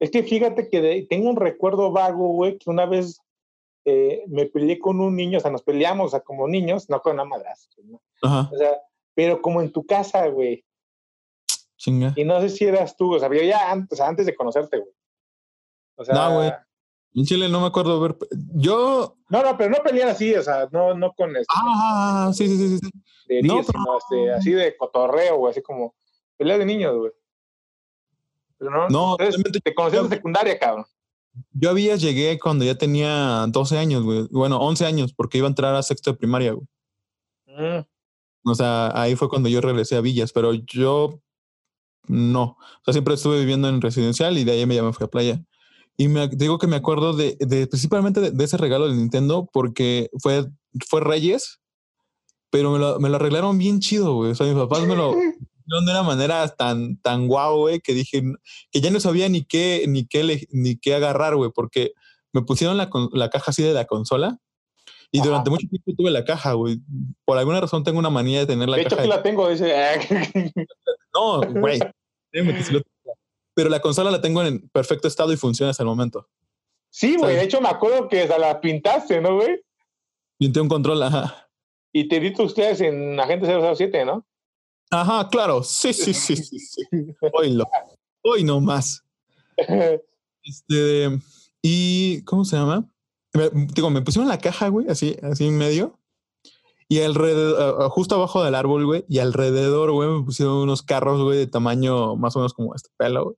[0.00, 3.20] Es que fíjate que tengo un recuerdo vago, güey, que una vez
[3.84, 7.00] eh, me peleé con un niño, o sea, nos peleamos, o sea, como niños, no
[7.00, 8.00] con una madrastra, ¿no?
[8.22, 8.48] Ajá.
[8.52, 8.78] O sea,
[9.14, 10.64] pero como en tu casa, güey.
[12.16, 14.92] Y no sé si eras tú, o sea, yo ya antes, antes de conocerte, güey.
[15.96, 16.52] O sea, no, güey.
[17.14, 18.16] En Chile no me acuerdo ver.
[18.54, 19.16] Yo.
[19.28, 21.46] No, no, pero no pelear así, o sea, no, no con este.
[21.54, 22.90] Ah, sí, sí, sí, sí.
[23.28, 23.98] De no, pero...
[23.98, 25.94] este, así de cotorreo, güey, así como
[26.36, 27.12] pelea de niños, güey.
[28.58, 30.84] Pero no, no te conocí en secundaria, cabrón.
[31.52, 34.26] Yo había llegué cuando ya tenía 12 años, güey.
[34.30, 36.66] Bueno, 11 años, porque iba a entrar a sexto de primaria, güey.
[37.46, 37.84] Mm.
[38.44, 41.20] O sea, ahí fue cuando yo regresé a Villas, pero yo
[42.06, 42.42] no.
[42.42, 45.40] O sea, siempre estuve viviendo en residencial y de ahí me, me fui a playa.
[45.98, 50.08] Y me digo que me acuerdo de, de principalmente de, ese regalo de Nintendo porque
[50.20, 50.46] fue,
[50.88, 51.60] fue Reyes,
[52.50, 54.30] pero me lo, me lo arreglaron bien chido, güey.
[54.30, 55.12] O sea, mis papás me lo
[55.66, 58.22] de una manera tan, tan guau, güey, que dije
[58.70, 61.92] que ya no sabía ni qué, ni qué, ni qué agarrar, güey, porque
[62.32, 64.38] me pusieron la, la caja así de la consola
[65.10, 66.80] y durante mucho tiempo tuve la caja, güey.
[67.24, 68.88] Por alguna razón tengo una manía de tener la caja.
[68.88, 69.72] De hecho, que la tengo, dice.
[71.14, 71.80] no, güey.
[73.58, 76.28] Pero la consola la tengo en perfecto estado y funciona hasta el momento.
[76.90, 77.34] Sí, güey.
[77.34, 79.60] De hecho, me acuerdo que hasta la pintaste, ¿no, güey?
[80.38, 81.50] Pinté un control, ajá.
[81.92, 84.24] Y te diste ustedes en Agente 007, ¿no?
[84.92, 85.64] Ajá, claro.
[85.64, 86.60] Sí, sí, sí, sí.
[86.60, 86.86] sí.
[87.32, 87.64] Hoy lo.
[88.22, 89.04] Hoy no más.
[89.56, 91.18] Este.
[91.60, 92.22] Y.
[92.26, 92.88] ¿Cómo se llama?
[93.74, 95.98] digo, me pusieron la caja, güey, así, así en medio.
[96.88, 101.38] Y alrededor, justo abajo del árbol, güey, y alrededor, güey, me pusieron unos carros, güey,
[101.38, 103.36] de tamaño más o menos como este pelo, güey.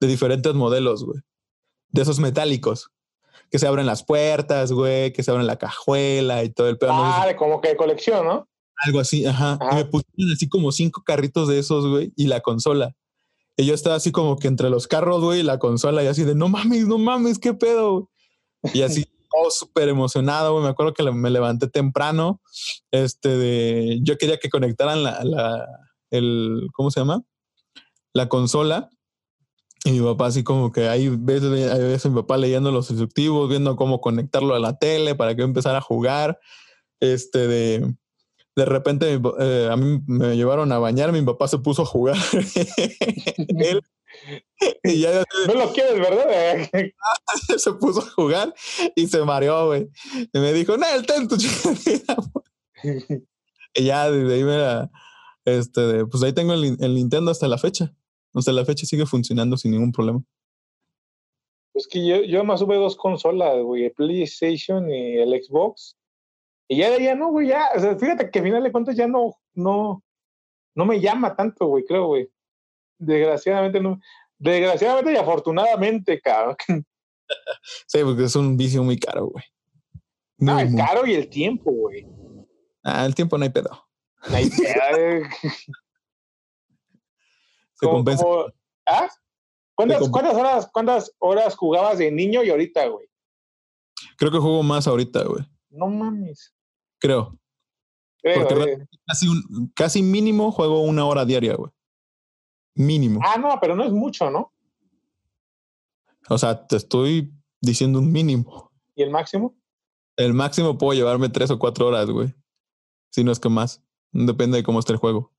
[0.00, 1.20] De diferentes modelos, güey.
[1.88, 2.90] De esos metálicos.
[3.50, 6.92] Que se abren las puertas, güey, que se abren la cajuela y todo el pedo.
[6.94, 8.48] Ah, de como que de colección, ¿no?
[8.76, 9.58] Algo así, ajá.
[9.72, 12.96] Y me pusieron así como cinco carritos de esos, güey, y la consola.
[13.56, 16.24] Y yo estaba así como que entre los carros, güey, y la consola, y así
[16.24, 18.08] de, no mames, no mames, qué pedo.
[18.72, 20.64] Y así, todo súper emocionado, güey.
[20.64, 22.40] Me acuerdo que me levanté temprano.
[22.90, 24.00] Este de.
[24.02, 25.66] Yo quería que conectaran la, la
[26.10, 26.68] el.
[26.72, 27.22] ¿Cómo se llama?
[28.12, 28.90] La consola.
[29.84, 32.90] Y mi papá así como que ahí ves, ahí ves a mi papá leyendo los
[32.90, 36.38] instructivos, viendo cómo conectarlo a la tele para que empezara a jugar.
[37.00, 37.94] Este de
[38.56, 42.16] de repente eh, a mí me llevaron a bañar, mi papá se puso a jugar.
[43.58, 43.80] Él,
[44.82, 46.68] y ya, no lo quieres, ¿verdad?
[47.56, 48.54] se puso a jugar
[48.94, 49.88] y se mareó, güey.
[50.32, 51.36] Y me dijo, no, el ten tu
[53.74, 54.90] Y ya desde ahí me la,
[55.44, 57.94] este, pues ahí tengo el, el, Nintendo hasta la fecha.
[58.34, 60.22] Hasta la fecha sigue funcionando sin ningún problema.
[61.72, 65.96] Pues que yo, yo más tuve dos consolas, güey, el PlayStation y el Xbox.
[66.68, 67.68] Y ya de allá no, güey, ya.
[67.76, 70.04] O sea, fíjate que al final de cuentas ya no, no,
[70.74, 72.30] no me llama tanto, güey, creo, güey.
[72.98, 74.00] Desgraciadamente no.
[74.38, 76.56] Desgraciadamente y afortunadamente, cabrón.
[77.86, 79.44] Sí, porque es un vicio muy caro, güey.
[80.48, 82.04] Ah, el caro y el tiempo, güey.
[82.82, 83.70] Ah, el tiempo no hay pedo.
[84.28, 85.28] No hay pedo.
[87.80, 88.24] Se compensa.
[88.86, 89.08] ¿Ah?
[89.74, 93.06] ¿Cuántas, ¿Cuántas, horas, ¿Cuántas horas jugabas de niño y ahorita, güey?
[94.16, 95.44] Creo que juego más ahorita, güey.
[95.70, 96.54] No mames.
[96.98, 97.38] Creo.
[98.22, 101.70] Porque casi, un, casi mínimo juego una hora diaria, güey.
[102.74, 103.20] Mínimo.
[103.24, 104.52] Ah, no, pero no es mucho, ¿no?
[106.28, 108.70] O sea, te estoy diciendo un mínimo.
[108.94, 109.56] ¿Y el máximo?
[110.16, 112.34] El máximo puedo llevarme tres o cuatro horas, güey.
[113.10, 113.82] Si no es que más.
[114.12, 115.32] Depende de cómo esté el juego.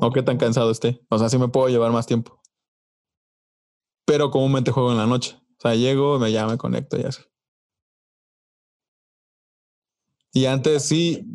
[0.00, 1.00] O qué tan cansado esté.
[1.08, 2.40] O sea, sí me puedo llevar más tiempo.
[4.06, 5.36] Pero comúnmente juego en la noche.
[5.58, 7.22] O sea, llego, me llamo, me conecto y así.
[10.32, 11.26] Y antes sí,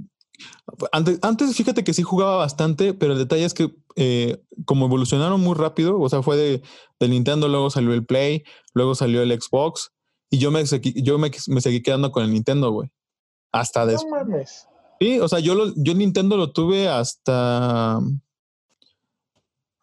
[0.91, 5.41] antes, antes fíjate que sí jugaba bastante, pero el detalle es que eh, como evolucionaron
[5.41, 6.61] muy rápido, o sea, fue de,
[6.99, 8.43] de, Nintendo, luego salió el Play,
[8.73, 9.91] luego salió el Xbox,
[10.29, 12.89] y yo me, yo me, me seguí quedando con el Nintendo, güey.
[13.51, 14.67] Hasta después.
[14.99, 17.99] Sí, o sea, yo, lo, yo Nintendo lo tuve hasta...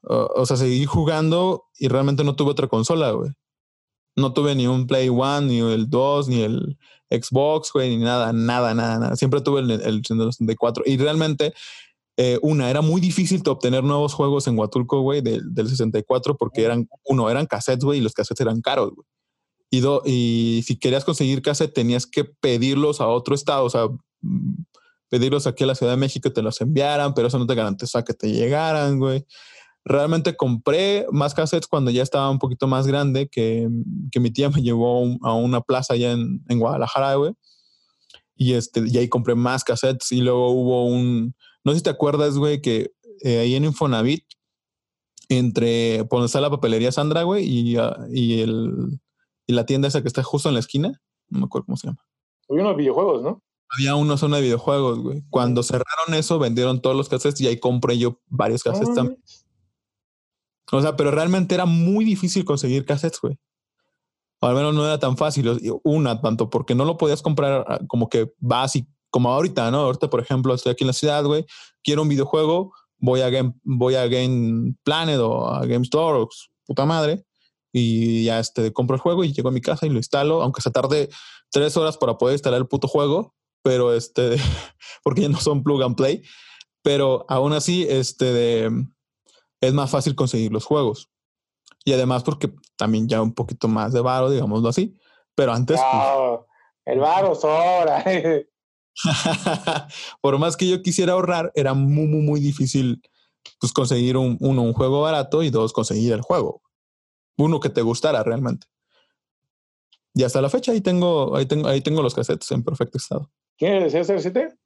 [0.07, 3.31] o sea, seguí jugando y realmente no tuve otra consola, güey.
[4.17, 6.79] No tuve ni un Play One, ni el 2, ni el
[7.11, 9.17] Xbox, güey, ni nada, nada, nada, nada.
[9.17, 10.85] Siempre tuve el, el 64.
[10.87, 11.53] Y realmente,
[12.17, 16.63] eh, una, era muy difícil obtener nuevos juegos en Huatulco, güey, del, del 64, porque
[16.63, 19.07] eran, uno, eran cassettes, güey, y los cassettes eran caros, güey.
[19.71, 23.89] Y, y si querías conseguir cassette, tenías que pedirlos a otro estado, o sea,
[24.21, 24.63] mm,
[25.09, 28.05] pedirlos aquí a la Ciudad de México, te los enviaran, pero eso no te garantiza
[28.05, 29.27] que te llegaran, güey.
[29.85, 33.69] Realmente compré más cassettes cuando ya estaba un poquito más grande, que,
[34.11, 37.35] que mi tía me llevó a una plaza allá en, en Guadalajara, güey.
[38.37, 41.91] Y, este, y ahí compré más cassettes y luego hubo un, no sé si te
[41.91, 42.93] acuerdas, güey, que
[43.23, 44.25] eh, ahí en Infonavit,
[45.29, 49.01] entre, por donde está la papelería Sandra, güey, y, uh, y, el,
[49.47, 51.89] y la tienda esa que está justo en la esquina, no me acuerdo cómo se
[51.89, 52.05] llama.
[52.49, 53.43] Había unos videojuegos, ¿no?
[53.71, 55.23] Había una zona de videojuegos, güey.
[55.31, 59.23] Cuando cerraron eso, vendieron todos los cassettes y ahí compré yo varios cassettes también.
[60.79, 63.39] O sea, pero realmente era muy difícil conseguir cassettes, güey.
[64.41, 65.59] O al menos no era tan fácil.
[65.85, 69.79] Una, tanto porque no lo podías comprar ah, como que vas y como ahorita, ¿no?
[69.79, 71.47] Ahorita, por ejemplo, estoy aquí en la ciudad, güey,
[71.85, 76.27] quiero un videojuego, voy a Game, voy a Game Planet o a Game Store
[76.67, 77.25] puta madre
[77.73, 80.63] y ya este, compro el juego y llego a mi casa y lo instalo, aunque
[80.63, 81.11] se tarde
[81.51, 84.37] tres horas para poder instalar el puto juego, pero este,
[85.05, 86.23] porque ya no son plug and play,
[86.83, 88.87] pero aún así, este, de,
[89.61, 91.11] es más fácil conseguir los juegos.
[91.85, 94.97] Y además porque también ya un poquito más de varo, digámoslo así.
[95.35, 95.81] Pero antes...
[95.81, 96.41] Pues
[96.87, 98.05] el varo sobra.
[100.21, 103.03] Por más que yo quisiera ahorrar, era muy, muy, muy difícil
[103.59, 106.63] pues, conseguir un, uno, un juego barato y dos, conseguir el juego.
[107.37, 108.67] Uno que te gustara realmente.
[110.15, 113.31] Y hasta la fecha ahí tengo, ahí tengo, ahí tengo los cassettes en perfecto estado.
[113.59, 114.57] ¿Quién es el 07?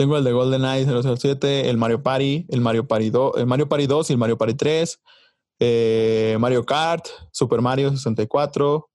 [0.00, 3.86] Tengo el de GoldenEye 007, el Mario Party, el Mario Party 2, el Mario Party
[3.86, 5.02] 2 y el Mario Party 3,
[5.58, 8.88] eh, Mario Kart, Super Mario 64,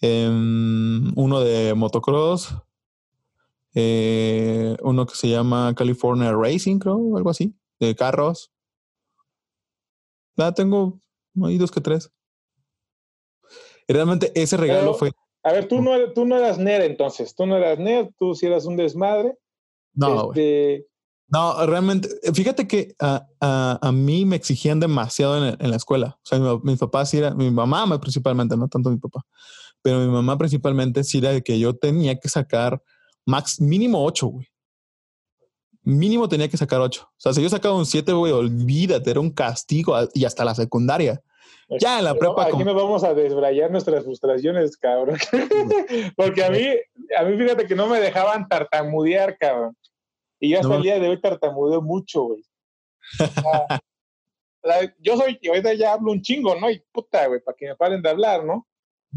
[0.00, 2.54] em, uno de motocross,
[3.74, 8.50] eh, uno que se llama California Racing, creo, algo así, de carros.
[10.38, 11.02] Ya tengo
[11.44, 12.10] ahí dos que tres.
[13.86, 15.10] Y realmente ese regalo fue.
[15.42, 18.46] A ver, tú no, tú no eras nerd entonces, tú no eras nerd, tú sí
[18.46, 19.36] eras un desmadre.
[19.94, 20.86] No, este...
[21.28, 26.18] No, realmente, fíjate que a, a, mí me exigían demasiado en, en la escuela.
[26.18, 29.24] O sea, mi, mis papás sí era, mi mamá principalmente, no tanto mi papá,
[29.80, 32.82] pero mi mamá principalmente sí era de que yo tenía que sacar
[33.24, 34.48] max mínimo ocho, güey.
[35.82, 37.04] Mínimo tenía que sacar ocho.
[37.04, 40.54] O sea, si yo sacaba un siete, güey, olvídate, era un castigo y hasta la
[40.54, 41.22] secundaria.
[41.78, 42.46] Ya en la prepa.
[42.46, 45.16] aquí nos vamos a desbrayar nuestras frustraciones, cabrón.
[46.16, 46.66] Porque a mí,
[47.16, 49.76] a mí fíjate que no me dejaban tartamudear, cabrón.
[50.40, 52.42] Y yo hasta el día de hoy tartamudeo mucho, güey.
[54.98, 56.70] yo soy, y ahorita ya hablo un chingo, ¿no?
[56.70, 58.66] Y puta, güey, para que me paren de hablar, ¿no?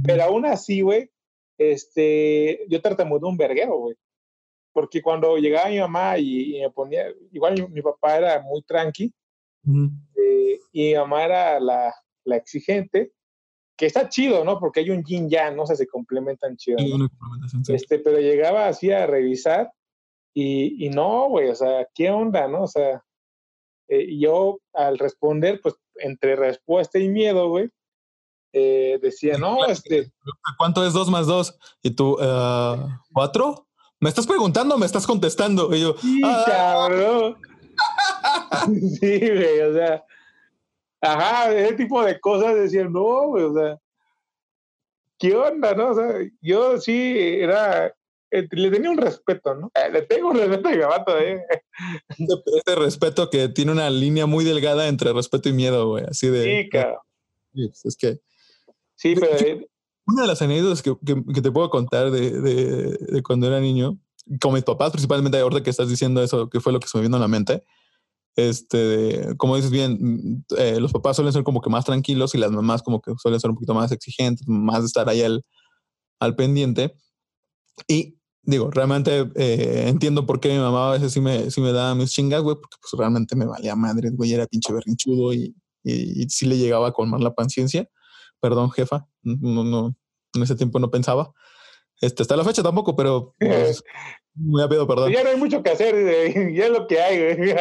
[0.03, 1.09] Pero aún así, güey,
[1.57, 3.95] este, yo tartamudo un verguero, güey.
[4.73, 9.13] Porque cuando llegaba mi mamá y, me ponía, igual mi, papá era muy tranqui,
[9.65, 11.93] eh, y mi mamá era la,
[12.25, 13.13] la, exigente,
[13.77, 14.59] que está chido, ¿no?
[14.59, 15.63] Porque hay un yin yang, ¿no?
[15.63, 16.77] O sea, se complementan chido.
[17.67, 19.71] Este, pero llegaba así a revisar
[20.33, 22.63] y, y no, güey, o sea, ¿qué onda, no?
[22.63, 23.03] O sea,
[23.87, 27.69] eh, yo al responder, pues entre respuesta y miedo, güey,
[28.53, 30.11] eh, decía, no, este...
[30.57, 31.57] ¿Cuánto es dos más dos?
[31.81, 33.67] Y tú, uh, ¿cuatro?
[33.99, 35.73] ¿Me estás preguntando o me estás contestando?
[35.73, 36.43] Y yo, sí, ah".
[36.45, 37.37] cabrón.
[38.99, 40.03] sí, güey, o sea,
[41.01, 43.79] ajá, ese tipo de cosas decían, no, güey, o sea,
[45.19, 45.89] ¿qué onda, no?
[45.89, 47.93] O sea, yo sí era
[48.33, 49.71] eh, le tenía un respeto, ¿no?
[49.75, 51.43] Eh, le tengo un respeto a mamá todavía.
[52.17, 56.05] Este respeto que tiene una línea muy delgada entre respeto y miedo, güey.
[56.05, 56.63] Así de.
[56.63, 57.03] Sí, claro.
[57.53, 58.19] Pues, es que.
[58.95, 59.37] Sí, pero.
[59.37, 59.67] Eh,
[60.07, 63.99] una de las anécdotas que, que, te puedo contar de, de, de, cuando era niño,
[64.41, 67.03] con mis papás, principalmente ahorita que estás diciendo eso, que fue lo que se me
[67.03, 67.63] vino a la mente.
[68.35, 70.43] Este, como dices bien,
[70.79, 73.51] los papás suelen ser como que más tranquilos y las mamás como que suelen ser
[73.51, 75.45] un poquito más exigentes, más de estar ahí al,
[76.19, 76.95] al pendiente.
[77.87, 81.71] Y digo, realmente eh, entiendo por qué mi mamá a veces sí me, sí me
[81.71, 85.55] daba mis chingas, güey, porque pues realmente me valía madre, güey, era pinche berrinchudo y,
[85.83, 87.87] y, sí le llegaba a colmar la paciencia.
[88.39, 89.95] Perdón, jefa, no, no,
[90.33, 91.31] en ese tiempo no pensaba.
[92.01, 93.81] Este, hasta la fecha tampoco, pero pues,
[94.35, 95.11] muy rápido, perdón.
[95.11, 95.95] Ya no hay mucho que hacer,
[96.55, 97.55] ya es lo que hay, güey.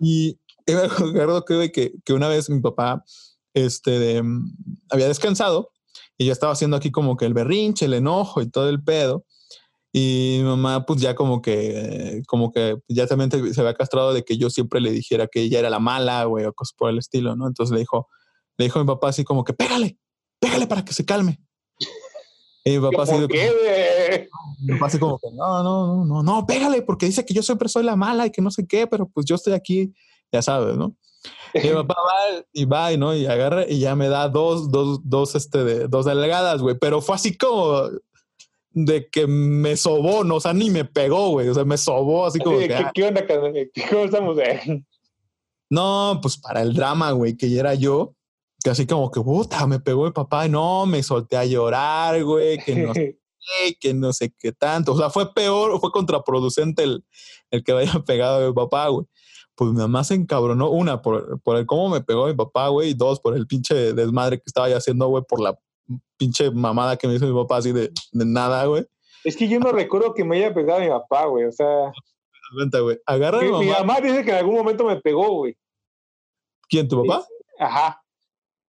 [0.00, 3.04] y me acuerdo que, que, que una vez mi papá
[3.52, 4.22] este, de,
[4.90, 5.70] había descansado
[6.16, 9.24] y yo estaba haciendo aquí como que el berrinche, el enojo y todo el pedo.
[9.96, 14.24] Y mi mamá, pues ya como que, como que ya también se había castrado de
[14.24, 16.98] que yo siempre le dijera que ella era la mala, güey, o cosas por el
[16.98, 17.46] estilo, ¿no?
[17.46, 18.08] Entonces le dijo,
[18.58, 19.96] le dijo a mi papá así como que, pégale,
[20.40, 21.40] pégale para que se calme.
[22.64, 24.28] Y mi papá así, qué,
[24.62, 27.44] mi papá así como que, no, no, no, no, no, pégale, porque dice que yo
[27.44, 29.94] siempre soy la mala y que no sé qué, pero pues yo estoy aquí,
[30.32, 30.96] ya sabes, ¿no?
[31.54, 34.72] Y mi papá va y va y no, y agarra y ya me da dos,
[34.72, 37.90] dos, dos, este, de, dos delgadas, güey, pero fue así como,
[38.74, 42.26] de que me sobó, no, o sea, ni me pegó, güey, o sea, me sobó
[42.26, 42.58] así como.
[42.58, 44.36] que, ¿qué, onda, ¿Cómo estamos?
[45.70, 48.14] No, pues para el drama, güey, que ya era yo,
[48.62, 52.58] que así como que, puta, me pegó mi papá, no, me solté a llorar, güey,
[52.58, 56.82] que no sé qué, que no sé qué tanto, o sea, fue peor, fue contraproducente
[56.82, 57.04] el,
[57.50, 59.06] el que vaya pegado a mi papá, güey.
[59.56, 62.90] Pues mi mamá se encabronó, una, por, por el cómo me pegó mi papá, güey,
[62.90, 65.56] y dos, por el pinche desmadre que estaba ya haciendo, güey, por la
[66.16, 68.86] pinche mamada que me hizo mi papá así de, de nada, güey.
[69.24, 71.46] Es que yo no recuerdo que me haya pegado mi papá, güey.
[71.46, 71.92] O sea.
[72.54, 72.98] Cuenta, güey.
[73.06, 73.64] Agarra mi, mamá.
[73.64, 74.00] mi mamá.
[74.00, 75.56] dice que en algún momento me pegó, güey.
[76.68, 77.26] ¿Quién, tu papá?
[77.58, 78.00] Ajá.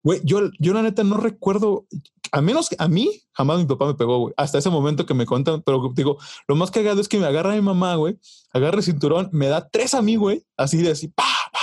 [0.03, 1.85] Güey, yo, yo la neta no recuerdo,
[2.31, 4.33] a menos que a mí, jamás mi papá me pegó, güey.
[4.37, 6.17] Hasta ese momento que me contan, pero digo,
[6.47, 8.17] lo más cagado es que me agarra mi mamá, güey,
[8.51, 11.59] agarra el cinturón, me da tres a mí, güey, así de así, pa, pa,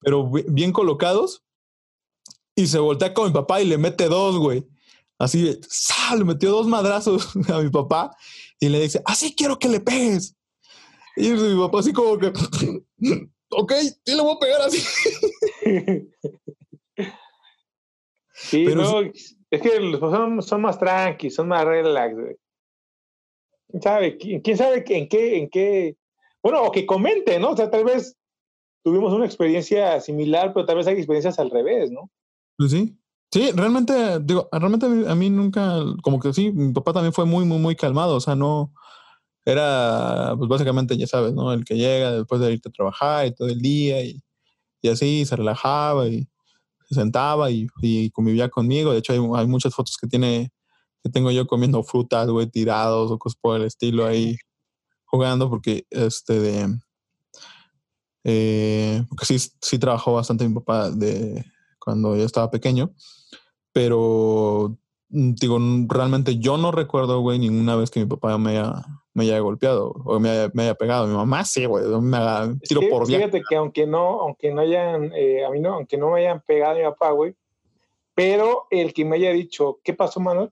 [0.00, 1.42] pero bien colocados,
[2.54, 4.64] y se voltea con mi papá y le mete dos, güey.
[5.18, 5.58] Así,
[6.16, 8.16] le metió dos madrazos a mi papá
[8.58, 10.36] y le dice, así quiero que le pegues.
[11.16, 12.28] Y mi papá así como que,
[13.50, 13.72] ok,
[14.04, 14.82] sí le voy a pegar así.
[18.36, 19.00] Sí, Pero
[19.50, 22.36] es que los son, son más tranqui, son más relax, güey.
[23.68, 24.18] ¿Quién sabe?
[24.18, 25.96] ¿Quién sabe en qué, en qué?
[26.42, 27.50] Bueno, o que comente, ¿no?
[27.50, 28.16] O sea, tal vez
[28.82, 32.10] tuvimos una experiencia similar, pero tal vez hay experiencias al revés, ¿no?
[32.56, 32.98] Pues sí.
[33.32, 37.44] Sí, realmente, digo, realmente a mí nunca, como que sí, mi papá también fue muy,
[37.44, 38.72] muy, muy calmado, o sea, no,
[39.44, 41.52] era, pues básicamente, ya sabes, ¿no?
[41.52, 44.22] El que llega después de irte a trabajar y todo el día y,
[44.82, 46.28] y así, se relajaba y
[46.88, 48.92] se sentaba y, y convivía conmigo.
[48.92, 50.52] De hecho, hay, hay, muchas fotos que tiene,
[51.02, 54.36] que tengo yo comiendo frutas, güey, tirados o cosas por el estilo ahí,
[55.06, 56.78] jugando, porque este de,
[58.24, 61.44] eh, porque sí, sí trabajó bastante mi papá de
[61.84, 62.92] cuando yo estaba pequeño.
[63.72, 64.76] Pero,
[65.10, 69.24] mm, digo, realmente yo no recuerdo, güey, ninguna vez que mi papá me haya, me
[69.24, 71.06] haya golpeado o me haya, me haya pegado.
[71.06, 73.18] Mi mamá sí, güey, me haga tiro por día.
[73.18, 76.42] Fíjate que aunque no, aunque no hayan, eh, a mí no, aunque no me hayan
[76.46, 77.34] pegado mi papá, güey,
[78.14, 80.50] pero el que me haya dicho, ¿qué pasó, Manuel?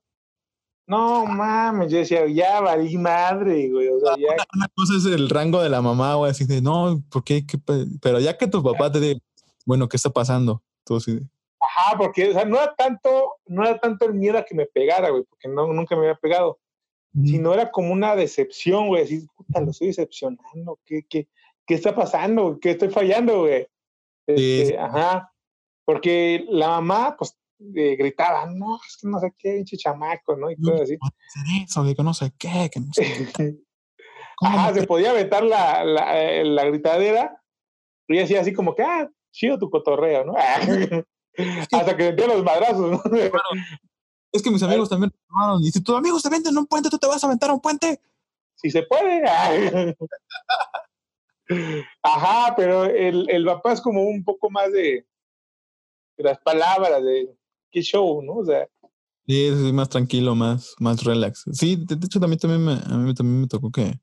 [0.87, 3.89] No mames, yo decía, ya valí madre, güey.
[3.89, 4.37] O sea, ya...
[4.55, 7.47] Una cosa es el rango de la mamá, güey, así de, no, ¿por qué?
[8.01, 9.23] Pero ya que tu papá te dice,
[9.65, 10.63] bueno, ¿qué está pasando?
[10.89, 11.23] De,
[11.61, 14.67] Ajá, porque o sea, no era tanto, no era tanto el miedo a que me
[14.67, 16.59] pegara, güey, porque no, nunca me había pegado,
[17.25, 21.29] sino era como una decepción, güey, decir, puta, lo estoy decepcionando, ¿qué, qué,
[21.67, 22.59] qué está pasando?
[22.61, 23.67] ¿Qué estoy fallando, güey?
[24.27, 25.33] Este, ajá.
[25.85, 27.37] Porque la mamá, pues,
[27.75, 30.51] eh, gritaba, no, es que no sé qué, pinche chamaco, ¿no?
[30.51, 30.97] Y todo así.
[31.65, 33.57] Eso, que no sé qué, que no sé qué.
[34.41, 37.41] Ajá, se podía aventar la, la, eh, la gritadera
[38.09, 40.35] y decía así como que, ah, chido tu cotorreo, ¿no?
[41.73, 43.03] Hasta que metía los madrazos, ¿no?
[44.35, 45.13] Es que mis amigos también
[45.61, 48.01] y si tus amigos te venden un puente, tú te vas a aventar un puente.
[48.55, 49.23] Si se puede.
[52.03, 55.07] Ajá, pero el, el papá es como un poco más de,
[56.17, 57.37] de las palabras, de
[57.71, 58.37] qué show, ¿no?
[58.37, 58.67] O sea.
[59.27, 61.45] Sí, es más tranquilo, más, más relax.
[61.53, 64.01] Sí, de, hecho también, también me, a mí también me tocó que,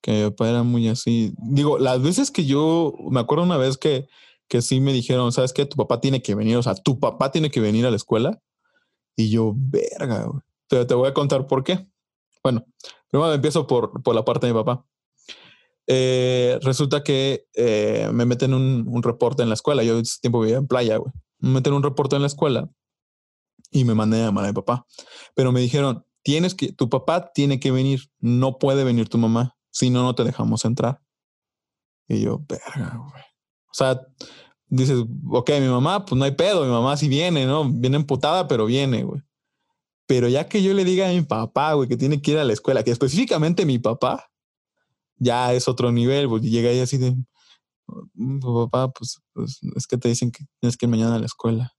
[0.00, 1.34] que mi papá era muy así.
[1.36, 4.08] Digo, las veces que yo, me acuerdo una vez que,
[4.48, 5.66] que sí me dijeron, ¿sabes qué?
[5.66, 8.40] Tu papá tiene que venir, o sea, tu papá tiene que venir a la escuela.
[9.16, 10.42] Y yo, verga, güey.
[10.68, 11.88] Pero te voy a contar por qué.
[12.42, 12.64] Bueno,
[13.10, 14.84] primero empiezo por, por la parte de mi papá.
[15.86, 19.82] Eh, resulta que eh, me meten un, un, reporte en la escuela.
[19.82, 21.12] Yo ese tiempo vivía en playa, güey.
[21.38, 22.70] Me meten un reporte en la escuela
[23.70, 24.86] y me mandé a llamar a mi papá.
[25.34, 29.56] Pero me dijeron, tienes que, tu papá tiene que venir, no puede venir tu mamá,
[29.70, 31.00] si no, no te dejamos entrar.
[32.06, 33.27] Y yo, verga, güey.
[33.70, 34.00] O sea,
[34.66, 37.68] dices, ok, mi mamá, pues no hay pedo, mi mamá sí viene, ¿no?
[37.70, 39.22] Viene emputada, pero viene, güey.
[40.06, 42.44] Pero ya que yo le diga a mi papá, güey, que tiene que ir a
[42.44, 44.30] la escuela, que específicamente mi papá,
[45.16, 46.46] ya es otro nivel, güey.
[46.46, 47.14] Y llega ahí así de,
[48.14, 51.26] mm, papá, pues, pues, es que te dicen que tienes que ir mañana a la
[51.26, 51.72] escuela.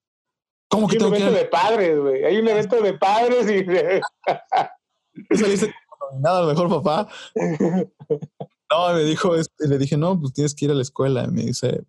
[0.69, 2.23] ¿Cómo que Hay un evento de padres, güey.
[2.23, 3.65] Hay un evento de padres y...
[5.36, 5.73] Saliste
[6.19, 7.08] nada, mejor papá.
[8.72, 11.26] No, me dijo, le dije, no, pues tienes que ir a la escuela.
[11.26, 11.84] Y me dice,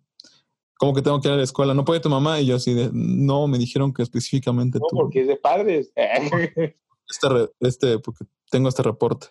[0.81, 1.75] ¿Cómo que tengo que ir a la escuela?
[1.75, 2.39] ¿No puede tu mamá?
[2.39, 5.91] Y yo así de, no, me dijeron que específicamente no, porque es de padres.
[5.95, 9.27] este, este, porque tengo este reporte.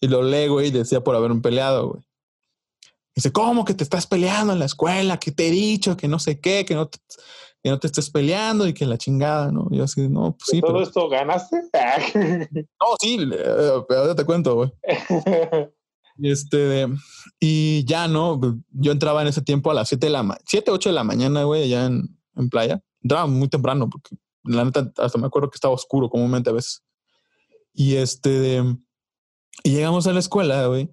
[0.00, 2.02] Y lo leo, güey, y decía por haberme peleado, güey.
[3.14, 5.20] Dice, ¿cómo que te estás peleando en la escuela?
[5.20, 6.98] Que te he dicho, que no sé qué, que no te,
[7.62, 9.68] que no te estés peleando y que la chingada, ¿no?
[9.70, 10.60] Yo así, no, pues sí.
[10.60, 11.70] ¿Todo esto ganaste?
[12.52, 14.72] no, sí, eh, pero ya te cuento, güey.
[16.22, 16.88] Este,
[17.38, 18.40] y ya, ¿no?
[18.70, 21.44] Yo entraba en ese tiempo a las 7 de la 7, 8 de la mañana,
[21.44, 22.82] güey, allá en, en playa.
[23.02, 26.82] Entraba muy temprano porque la neta hasta me acuerdo que estaba oscuro comúnmente a veces.
[27.72, 28.62] Y este,
[29.62, 30.90] y llegamos a la escuela, güey.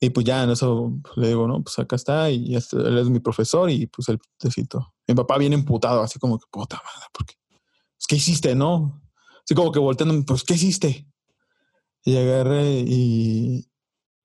[0.00, 2.98] Y pues ya en eso pues, le digo, no, pues acá está y este, él
[2.98, 4.94] es mi profesor y pues el putecito.
[5.06, 9.02] Mi papá viene emputado, así como que puta madre, porque, pues, ¿qué hiciste, no?
[9.42, 11.06] Así como que volteando, pues, ¿qué hiciste?
[12.04, 13.66] Y agarré y,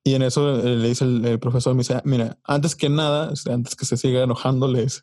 [0.02, 3.76] y en eso eh, le dice el, profesor, me dice, mira, antes que nada, antes
[3.76, 5.02] que se siga enojando, dice,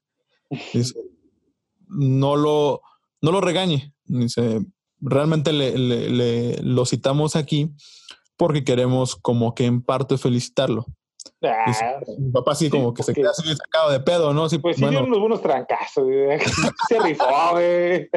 [1.88, 2.82] no lo,
[3.22, 3.94] no lo regañe.
[4.06, 4.66] Dice,
[5.00, 7.72] realmente le, le, lo citamos aquí
[8.38, 10.86] porque queremos como que en parte felicitarlo.
[11.44, 11.72] Ah,
[12.18, 14.50] mi papá sí como que se queda así sacado de pedo, ¿no?
[14.50, 15.04] Sí, pues sí, bueno.
[15.04, 16.08] unos buenos trancazos,
[16.90, 18.10] se rifó, güey.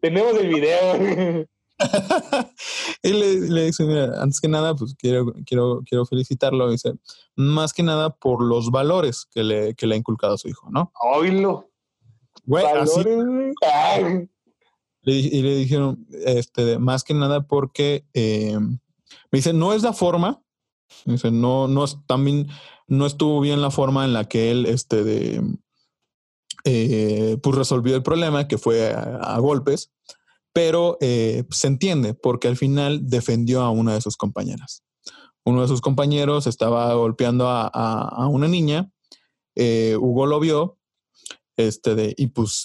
[0.00, 1.46] Tenemos el video.
[3.02, 6.70] y le, dice, mira, antes que nada, pues quiero, quiero, quiero felicitarlo.
[6.70, 6.94] Dice,
[7.36, 10.68] más que nada por los valores que le, que le ha inculcado a su hijo,
[10.70, 10.92] ¿no?
[11.00, 11.70] Oílo.
[12.44, 13.00] Güey, así.
[15.04, 20.42] y le dijeron, este, más que nada porque eh, me dice, no es la forma.
[21.06, 22.48] Dice, no, no también
[22.86, 25.42] no estuvo bien la forma en la que él, este, de,
[26.64, 29.90] eh, pues resolvió el problema, que fue a golpes
[30.54, 34.84] pero eh, se entiende porque al final defendió a una de sus compañeras.
[35.44, 38.90] Uno de sus compañeros estaba golpeando a, una niña,
[39.56, 40.78] eh, Hugo lo vio,
[41.56, 42.64] este, de, y pues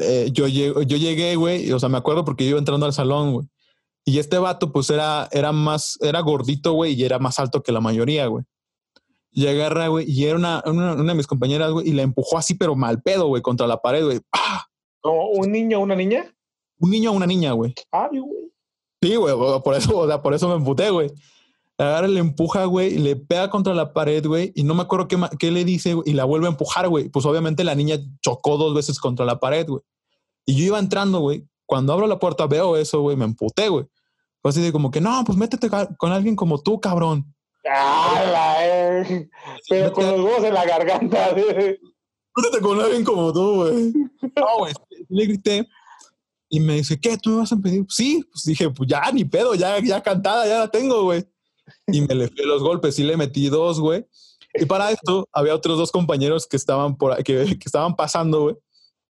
[0.00, 3.32] eh, yo, yo llegué, güey, o sea, me acuerdo porque yo iba entrando al salón,
[3.32, 3.46] güey,
[4.04, 7.70] y este vato pues era, era más, era gordito, güey, y era más alto que
[7.70, 8.44] la mayoría, güey.
[9.30, 12.54] Y agarra, güey, y era una, una, de mis compañeras, güey, y la empujó así,
[12.54, 14.20] pero mal pedo, güey, contra la pared, güey.
[15.00, 16.34] ¿Como un niño o una niña?
[16.80, 17.74] Un niño a una niña, güey.
[17.92, 18.22] Güey.
[19.02, 21.10] Sí, güey, por eso, o sea, por eso me emputé, güey.
[21.78, 25.16] Agarra, le empuja, güey, le pega contra la pared, güey, y no me acuerdo qué,
[25.38, 27.08] qué le dice, y la vuelve a empujar, güey.
[27.08, 29.80] Pues obviamente la niña chocó dos veces contra la pared, güey.
[30.44, 31.46] Y yo iba entrando, güey.
[31.64, 33.86] Cuando abro la puerta veo eso, güey, me emputé, güey.
[34.42, 37.34] Fue así de como que, no, pues métete con alguien como tú, cabrón.
[37.68, 39.28] Ah, eh.
[39.68, 41.34] Pero con los huevos en la garganta.
[41.34, 43.92] Métete con alguien como tú, güey.
[44.36, 44.72] No, güey.
[45.08, 45.68] Le grité
[46.52, 47.16] y me dice, ¿qué?
[47.16, 47.86] ¿Tú me vas a pedir?
[47.88, 51.24] Sí, pues dije, pues ya, ni pedo, ya, ya cantada, ya la tengo, güey.
[51.86, 54.04] Y me le fui los golpes y le metí dos, güey.
[54.54, 58.56] Y para esto había otros dos compañeros que estaban por que, que estaban pasando, güey.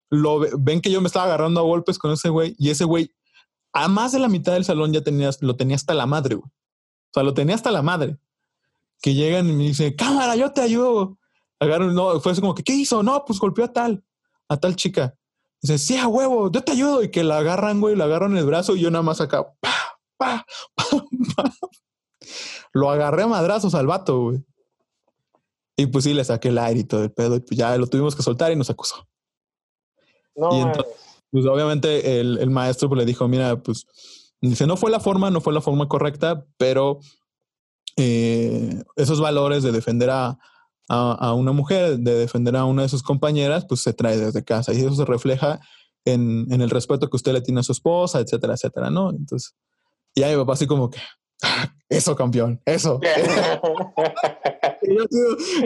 [0.09, 3.13] Lo ven que yo me estaba agarrando a golpes con ese güey y ese güey
[3.73, 6.47] a más de la mitad del salón ya tenías, lo tenía hasta la madre, güey.
[6.47, 8.17] O sea, lo tenía hasta la madre.
[9.01, 11.19] Que llegan y me dicen, cámara, yo te ayudo.
[11.59, 13.03] agarran, no, fue así como que, ¿qué hizo?
[13.03, 14.03] No, pues golpeó a tal,
[14.49, 15.16] a tal chica.
[15.61, 17.03] Dice, sí, a huevo, yo te ayudo.
[17.03, 19.47] Y que la agarran, güey, la agarran en el brazo y yo nada más acá,
[19.59, 20.45] pa, pa,
[20.75, 21.53] pa,
[22.73, 24.43] Lo agarré a madrazos al vato, güey.
[25.75, 27.35] Y pues sí, le saqué el aire y todo el pedo.
[27.35, 29.07] Y pues ya lo tuvimos que soltar y nos acusó.
[30.35, 30.93] No, y entonces,
[31.31, 33.85] pues obviamente el, el maestro pues, le dijo, mira, pues,
[34.41, 36.99] dice, no fue la forma, no fue la forma correcta, pero
[37.95, 40.37] eh, esos valores de defender a,
[40.89, 44.73] a, una mujer, de defender a una de sus compañeras, pues se trae desde casa
[44.73, 45.59] y eso se refleja
[46.05, 49.09] en, en el respeto que usted le tiene a su esposa, etcétera, etcétera, ¿no?
[49.11, 49.53] Entonces,
[50.15, 50.99] ya mi papá así como que,
[51.43, 52.99] ah, eso campeón, eso.
[54.81, 55.05] yo,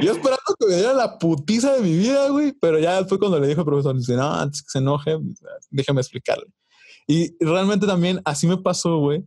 [0.02, 3.40] yo, esperando que me diera la putiza de mi vida, güey, pero ya fue cuando
[3.40, 5.18] le dijo al profesor, dice, no, antes que se enoje,
[5.70, 6.48] déjame explicarle.
[7.08, 9.24] Y realmente también así me pasó, güey,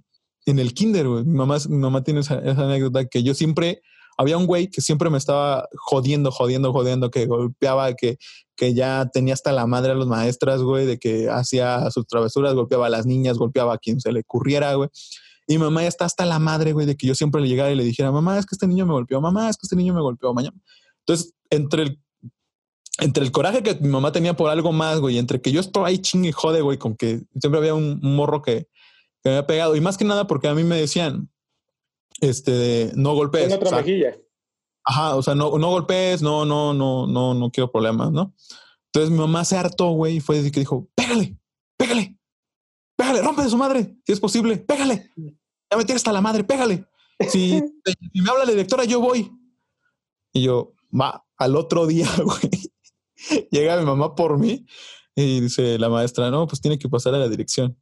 [0.47, 1.25] en el kinder, güey.
[1.25, 3.83] Mi mamá, mi mamá tiene esa, esa anécdota que yo siempre
[4.17, 8.19] había un güey que siempre me estaba jodiendo, jodiendo, jodiendo, que golpeaba, que,
[8.57, 12.55] que ya tenía hasta la madre a los maestras, güey, de que hacía sus travesuras,
[12.55, 14.89] golpeaba a las niñas, golpeaba a quien se le ocurriera, güey.
[15.47, 17.75] Y mamá ya está hasta la madre, güey, de que yo siempre le llegara y
[17.75, 20.01] le dijera, mamá, es que este niño me golpeó, mamá, es que este niño me
[20.01, 20.57] golpeó, mañana.
[21.01, 22.01] Entonces, entre el,
[22.99, 25.89] entre el coraje que mi mamá tenía por algo más, güey, entre que yo estaba
[25.89, 28.69] ahí chingue y jode, güey, con que siempre había un, morro que,
[29.23, 29.77] que me había pegado.
[29.77, 31.29] Y más que nada porque a mí me decían,
[32.21, 33.53] este, no golpees.
[33.53, 34.17] En otra mejilla.
[34.85, 38.35] Ajá, o sea, no, no golpees, no, no, no, no, no quiero problemas, ¿no?
[38.87, 41.39] Entonces mi mamá se hartó, güey, y fue que dijo, pégale,
[41.77, 42.19] pégale,
[42.97, 45.11] pégale, rompe de su madre, si es posible, pégale.
[45.17, 46.87] Ya me tienes hasta la madre, pégale.
[47.29, 47.61] Si,
[48.13, 49.33] si me habla la directora, yo voy.
[50.33, 54.67] Y yo, va, al otro día, güey, llega mi mamá por mí
[55.15, 57.79] y dice la maestra, no, pues tiene que pasar a la dirección.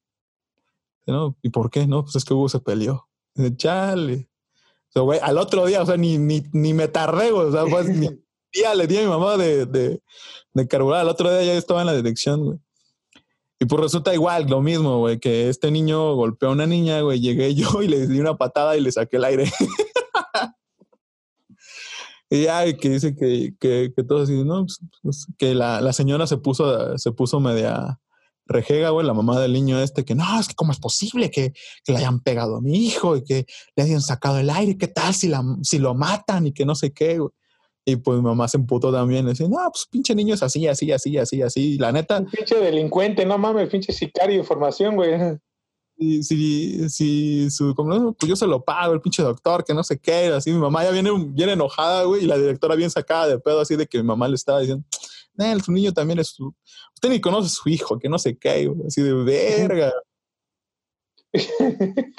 [1.07, 1.37] ¿No?
[1.43, 1.87] ¿Y por qué?
[1.87, 3.09] No, pues es que Hugo se peleó.
[3.57, 4.29] Chale.
[4.95, 8.09] güey, al otro día, o sea, ni, ni, ni me tardé, O sea, pues ni
[8.53, 10.03] día le di a mi mamá de, de,
[10.55, 11.01] de carburar.
[11.01, 12.59] Al otro día ya estaba en la dirección, güey.
[13.59, 17.21] Y pues resulta igual, lo mismo, güey, que este niño golpeó a una niña, güey.
[17.21, 19.45] Llegué yo y le di una patada y le saqué el aire.
[22.31, 24.65] y ya, que dice que, que, que todo así, ¿no?
[24.65, 28.01] Pues, pues, que la, la, señora se puso, se puso media
[28.47, 31.53] rejega, güey, la mamá del niño este, que no, es que cómo es posible que,
[31.85, 34.89] que, le hayan pegado a mi hijo y que le hayan sacado el aire, qué
[34.89, 37.31] tal si, la, si lo matan y que no sé qué, güey.
[37.85, 40.93] Y pues mi mamá se emputó también, decía, no, pues pinche niño es así, así,
[40.93, 41.79] así, así, así.
[41.79, 42.19] la neta.
[42.19, 45.19] Un pinche delincuente, no mames, pinche sicario de formación, güey.
[45.99, 49.83] Si, si, si su, como, pues yo se lo pago, el pinche doctor, que no
[49.83, 53.27] sé qué, así mi mamá ya viene bien enojada, güey, y la directora bien sacada
[53.27, 54.85] de pedo, así de que mi mamá le estaba diciendo,
[55.39, 56.55] eh, su niño también es su,
[57.03, 59.93] usted ni conoce a su hijo, que no se cae, así de verga.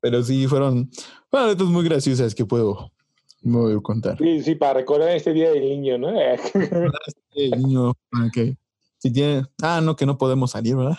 [0.00, 0.90] Pero sí, fueron,
[1.30, 2.90] bueno, es muy graciosas que puedo,
[3.82, 4.18] contar.
[4.18, 6.10] Sí, sí, para recordar este día del niño, ¿no?
[6.20, 7.94] este niño,
[8.32, 8.56] que
[8.98, 10.98] si tiene, ah, no, que no podemos salir, ¿verdad?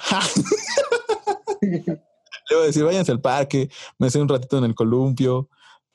[1.61, 3.69] Le voy a decir, váyanse al parque,
[3.99, 5.49] me hacen un ratito en el columpio,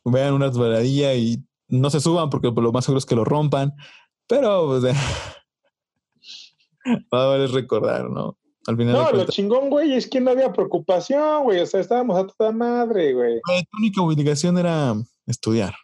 [0.04, 3.72] vean una resbaladilla y no se suban porque lo más seguro es que lo rompan.
[4.26, 4.94] Pero, pues,
[7.12, 8.38] va a valer recordar, ¿no?
[8.66, 11.60] Al final no, lo chingón, güey, es que no había preocupación, güey.
[11.60, 13.40] O sea, estábamos a toda madre, güey.
[13.44, 14.94] Tu única obligación era
[15.26, 15.74] estudiar.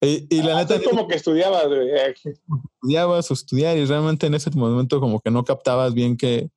[0.00, 0.76] Y, la ah, neta.
[0.76, 1.90] Es como que estudiabas, güey.
[1.90, 6.50] Estudiabas o estudiar, y realmente en ese momento, como que no captabas bien que.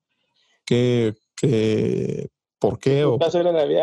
[0.64, 2.28] que, que
[2.60, 3.04] ¿Por qué?
[3.04, 3.18] O...
[3.20, 3.82] Era la vida.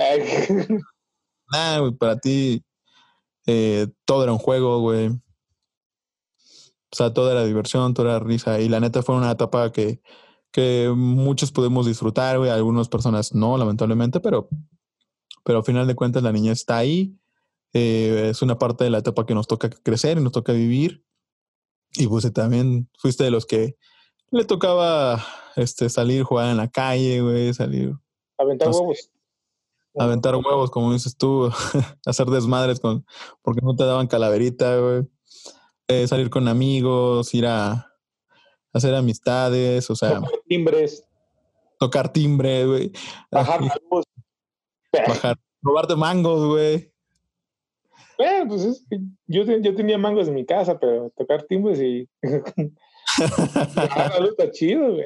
[1.52, 2.64] Nah, güey, para ti
[3.52, 5.10] eh, todo era un juego, güey.
[6.92, 8.60] O sea, toda era diversión, toda era risa.
[8.60, 10.02] Y la neta fue una etapa que,
[10.52, 12.50] que muchos pudimos disfrutar, güey.
[12.50, 14.50] Algunas personas no, lamentablemente, pero,
[15.44, 17.16] pero al final de cuentas la niña está ahí.
[17.74, 21.04] Eh, es una parte de la etapa que nos toca crecer y nos toca vivir.
[21.94, 23.76] Y pues también fuiste de los que
[24.32, 25.24] le tocaba
[25.56, 27.94] este, salir, jugar en la calle, güey, salir.
[28.38, 29.12] Aventar huevos.
[29.98, 31.50] Aventar huevos, como dices tú,
[32.06, 33.06] hacer desmadres con,
[33.42, 35.08] porque no te daban calaverita, güey.
[35.92, 37.92] Eh, salir con amigos, ir a
[38.72, 40.20] hacer amistades, o sea.
[40.22, 41.04] Tocar timbres.
[41.80, 42.92] Tocar timbre, güey.
[43.32, 44.06] Bajar la luz.
[44.94, 45.36] Bajar.
[45.64, 46.94] Robarte mangos, güey.
[48.20, 52.08] Bueno, pues es que yo, yo tenía mangos en mi casa, pero tocar timbres y.
[53.76, 55.06] Bajar la luz está chido, güey.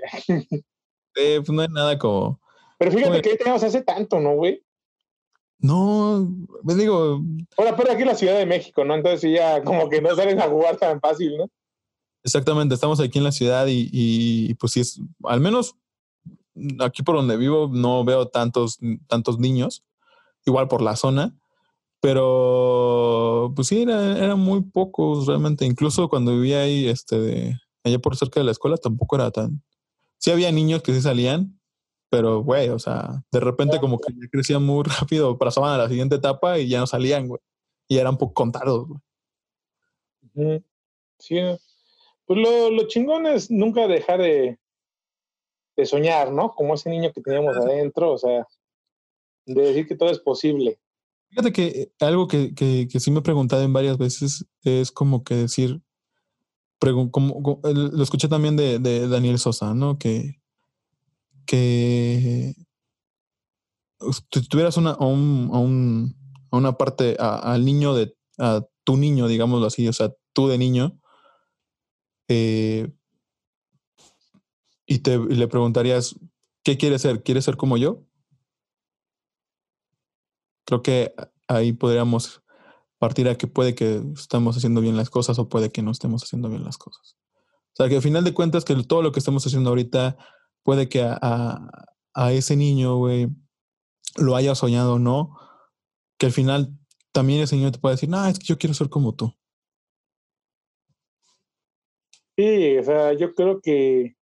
[1.15, 2.41] Eh, pues no hay nada como.
[2.79, 4.62] Pero fíjate que teníamos hace tanto, ¿no, güey?
[5.63, 6.29] No,
[6.61, 7.21] me digo.
[7.57, 8.93] Ahora, pero aquí en la Ciudad de México, ¿no?
[8.93, 11.49] Entonces ya como que no salen a jugar tan fácil, ¿no?
[12.23, 15.75] Exactamente, estamos aquí en la ciudad y, y pues sí es, al menos
[16.79, 19.83] aquí por donde vivo no veo tantos, tantos niños,
[20.45, 21.33] igual por la zona,
[22.03, 25.63] Pero, pues sí, eran muy pocos realmente.
[25.65, 29.63] Incluso cuando vivía ahí, este, allá por cerca de la escuela, tampoco era tan.
[30.17, 31.57] Sí había niños que sí salían,
[32.13, 36.17] pero, güey, o sea, de repente como que crecían muy rápido, pasaban a la siguiente
[36.17, 37.41] etapa y ya no salían, güey.
[37.87, 40.63] Y eran poco contados, güey.
[41.17, 41.39] Sí.
[42.25, 44.59] Pues lo, lo chingón es nunca dejar de,
[45.75, 46.53] de soñar, ¿no?
[46.53, 48.47] Como ese niño que teníamos adentro, o sea,
[49.47, 50.79] de decir que todo es posible.
[51.29, 55.23] Fíjate que eh, algo que, que, sí me he preguntado en varias veces es como
[55.23, 55.81] que decir,
[56.77, 59.97] como, lo escuché también de, de, Daniel Sosa, ¿no?
[59.97, 60.42] Que,
[61.45, 62.53] que
[64.31, 66.15] si tuvieras una, a, un,
[66.51, 70.57] a, una parte, al niño de, a tu niño, digámoslo así, o sea, tú de
[70.57, 70.99] niño,
[72.27, 72.91] eh,
[74.85, 76.15] y, te, y le preguntarías,
[76.63, 77.23] ¿qué quieres ser?
[77.23, 78.03] ¿Quieres ser como yo?
[80.65, 81.13] Creo que
[81.47, 82.41] ahí podríamos
[82.97, 86.23] partir a que puede que estamos haciendo bien las cosas o puede que no estemos
[86.23, 87.17] haciendo bien las cosas.
[87.73, 90.17] O sea, que al final de cuentas que todo lo que estamos haciendo ahorita
[90.63, 91.69] puede que a,
[92.13, 93.27] a, ese niño, güey,
[94.17, 95.37] lo haya soñado o no,
[96.17, 96.77] que al final
[97.11, 99.33] también ese niño te puede decir, no, es que yo quiero ser como tú.
[102.35, 104.15] Sí, o sea, yo creo que,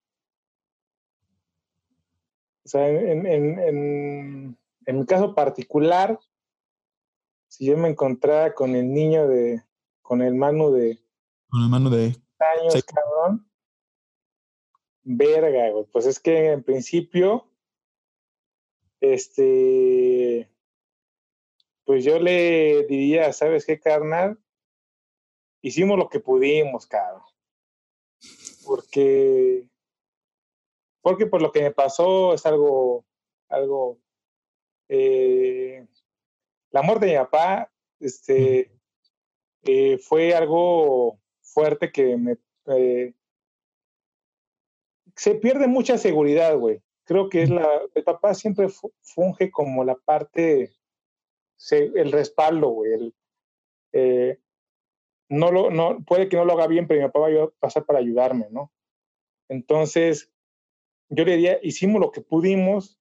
[2.65, 6.19] o sea, en, en, en, en mi caso particular,
[7.47, 9.63] si yo me encontrara con el niño de,
[10.01, 10.99] con el mano de...
[11.49, 12.15] Con el mano de...
[12.39, 13.50] Años, cabrón.
[15.03, 15.85] Verga, güey.
[15.91, 17.47] Pues es que en principio,
[18.99, 20.49] este,
[21.85, 24.39] pues yo le diría, ¿sabes qué, carnal?
[25.61, 27.23] Hicimos lo que pudimos, cabrón.
[28.65, 29.67] Porque,
[31.01, 33.05] porque por lo que me pasó es algo,
[33.49, 33.99] algo,
[34.87, 35.87] eh,
[36.69, 38.71] la muerte de mi papá este,
[39.63, 42.37] eh, fue algo fuerte que me...
[42.67, 43.13] Eh,
[45.15, 46.81] se pierde mucha seguridad, güey.
[47.03, 48.67] Creo que es la, el papá siempre
[49.01, 50.71] funge como la parte,
[51.71, 52.93] el respaldo, güey.
[52.93, 53.15] El,
[53.93, 54.39] eh,
[55.29, 57.85] no lo, no, puede que no lo haga bien, pero mi papá va a pasar
[57.85, 58.71] para ayudarme, ¿no?
[59.49, 60.31] Entonces,
[61.09, 62.99] yo le diría, hicimos lo que pudimos,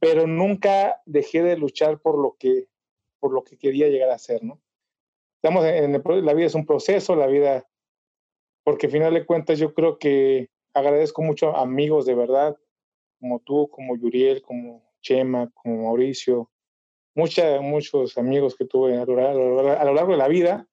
[0.00, 2.66] pero nunca dejé de luchar por lo que,
[3.18, 4.60] por lo que quería llegar a ser, ¿no?
[5.42, 7.68] Estamos en, la vida es un proceso, la vida,
[8.64, 12.56] porque al final de cuentas yo creo que agradezco mucho a amigos de verdad,
[13.20, 16.50] como tú, como Yuriel, como Chema, como Mauricio,
[17.14, 20.68] mucha, muchos amigos que tuve a lo, largo, de la vida,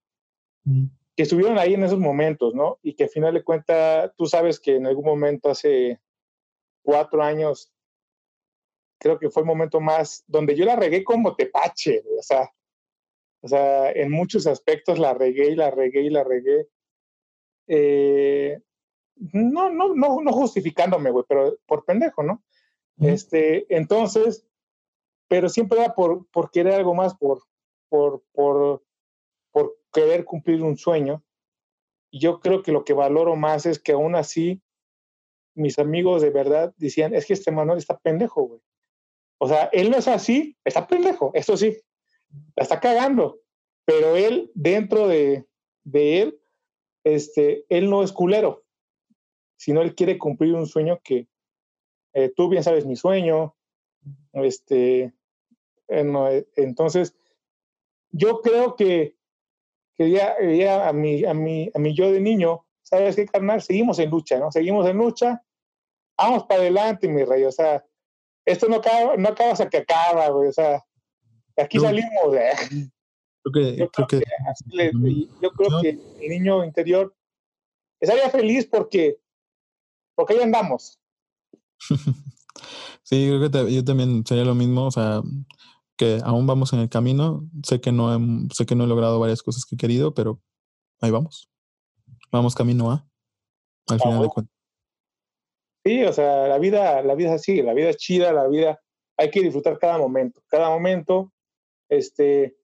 [0.64, 0.86] mm.
[1.16, 2.80] que estuvieron ahí en esos momentos, ¿no?
[2.84, 6.00] Y que al final de cuentas, tú sabes que en algún momento hace
[6.84, 7.72] cuatro años
[9.00, 12.50] creo que fue el momento más donde yo la regué como tepache, o sea,
[13.42, 16.68] o sea, en muchos aspectos la regué y la regué y la regué.
[17.68, 18.60] Eh,
[19.16, 22.44] no, no, no, no justificándome, güey, pero por pendejo, ¿no?
[23.00, 24.48] Este, entonces,
[25.28, 27.44] pero siempre era por, por querer algo más, por,
[27.90, 28.84] por, por,
[29.52, 31.24] por querer cumplir un sueño.
[32.12, 34.62] Y yo creo que lo que valoro más es que aún así
[35.56, 38.62] mis amigos de verdad decían, es que este Manuel está pendejo, güey.
[39.38, 41.78] O sea, él no es así, está pendejo, eso sí,
[42.56, 43.40] la está cagando,
[43.86, 45.46] pero él, dentro de,
[45.84, 46.42] de él,
[47.04, 48.65] este, él no es culero,
[49.66, 51.28] sino él quiere cumplir un sueño que
[52.14, 53.56] eh, tú bien sabes mi sueño,
[54.34, 55.14] este, eh,
[55.88, 57.16] eh, entonces,
[58.12, 59.18] yo creo que,
[59.98, 60.36] que ya,
[60.88, 63.64] a, mi, a, mi, a mi yo de niño, ¿sabes qué, carnal?
[63.64, 64.52] Seguimos en lucha, ¿no?
[64.52, 65.44] Seguimos en lucha,
[66.16, 67.84] vamos para adelante, mi rey, o sea,
[68.46, 70.50] esto no acaba, no acaba hasta que acaba, güey.
[70.50, 70.86] O sea,
[71.58, 72.88] aquí salimos, güey.
[73.78, 74.24] yo, creo que,
[75.42, 77.16] yo creo que el niño interior
[78.00, 79.18] estaría feliz porque,
[80.16, 81.00] porque ahí andamos.
[83.04, 85.22] sí, creo que yo también sería lo mismo, o sea,
[85.98, 87.48] que aún vamos en el camino.
[87.64, 88.20] Sé que no he,
[88.54, 90.42] sé que no he logrado varias cosas que he querido, pero
[91.02, 91.50] ahí vamos.
[92.32, 93.08] Vamos camino a,
[93.88, 94.56] al final de cuentas.
[95.86, 98.82] Sí, o sea, la vida, la vida es así, la vida es chida, la vida,
[99.18, 101.32] hay que disfrutar cada momento, cada momento,
[101.90, 102.58] este,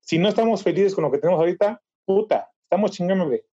[0.00, 3.46] si no estamos felices con lo que tenemos ahorita, puta, estamos chingándole.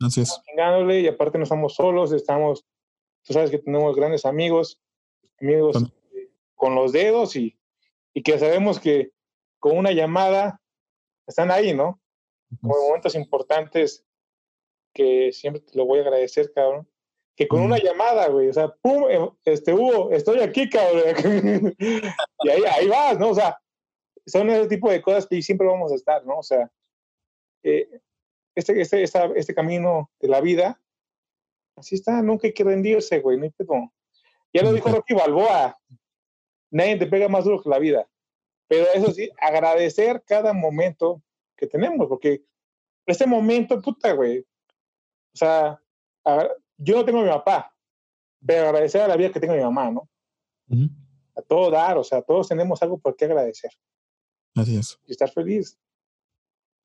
[0.00, 0.28] Así es.
[0.28, 2.64] Estamos chingándole y aparte no estamos solos, estamos,
[3.24, 4.80] tú sabes que tenemos grandes amigos,
[5.40, 5.92] amigos
[6.54, 7.58] con los dedos y,
[8.12, 9.12] y que sabemos que
[9.58, 10.60] con una llamada
[11.26, 12.00] están ahí, ¿no?
[12.60, 14.04] Como momentos importantes
[14.92, 16.88] que siempre te lo voy a agradecer, cabrón
[17.36, 21.74] que con una llamada, güey, o sea, pum, eh, este Hugo, estoy aquí, cabrón.
[21.78, 23.30] y ahí, ahí vas, ¿no?
[23.30, 23.60] O sea,
[24.26, 26.38] son ese tipo de cosas que siempre vamos a estar, ¿no?
[26.38, 26.70] O sea,
[27.64, 28.00] eh,
[28.54, 30.80] este, este, este camino de la vida,
[31.76, 33.92] así está, nunca hay que rendirse, güey, no hay pedo.
[34.52, 35.78] Ya lo dijo Rocky Balboa,
[36.70, 38.08] nadie te pega más duro que la vida.
[38.68, 41.22] Pero eso sí, agradecer cada momento
[41.56, 42.44] que tenemos, porque
[43.06, 45.80] este momento, puta, güey, o sea,
[46.78, 47.74] yo no tengo a mi papá,
[48.44, 50.08] pero agradecer a la vida que tengo a mi mamá, ¿no?
[51.36, 53.72] A todo dar, o sea, todos tenemos algo por qué agradecer.
[54.54, 54.98] Así es.
[55.06, 55.76] Y estar feliz.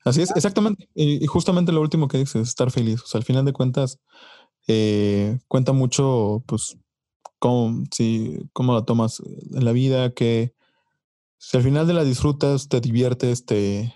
[0.03, 0.89] Así es, exactamente.
[0.93, 3.03] Y, justamente lo último que dices, estar feliz.
[3.03, 3.99] O sea, al final de cuentas,
[4.71, 6.77] eh, cuenta mucho, pues,
[7.39, 10.53] cómo, si, cómo la tomas en la vida, que
[11.39, 13.95] si al final de la disfrutas, te diviertes, te...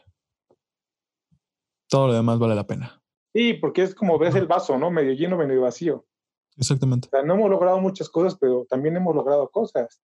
[1.89, 3.03] Todo lo demás vale la pena.
[3.33, 4.89] Sí, porque es como ves el vaso, ¿no?
[4.89, 6.05] Medio lleno, medio vacío.
[6.57, 7.07] Exactamente.
[7.07, 10.01] O sea, no hemos logrado muchas cosas, pero también hemos logrado cosas.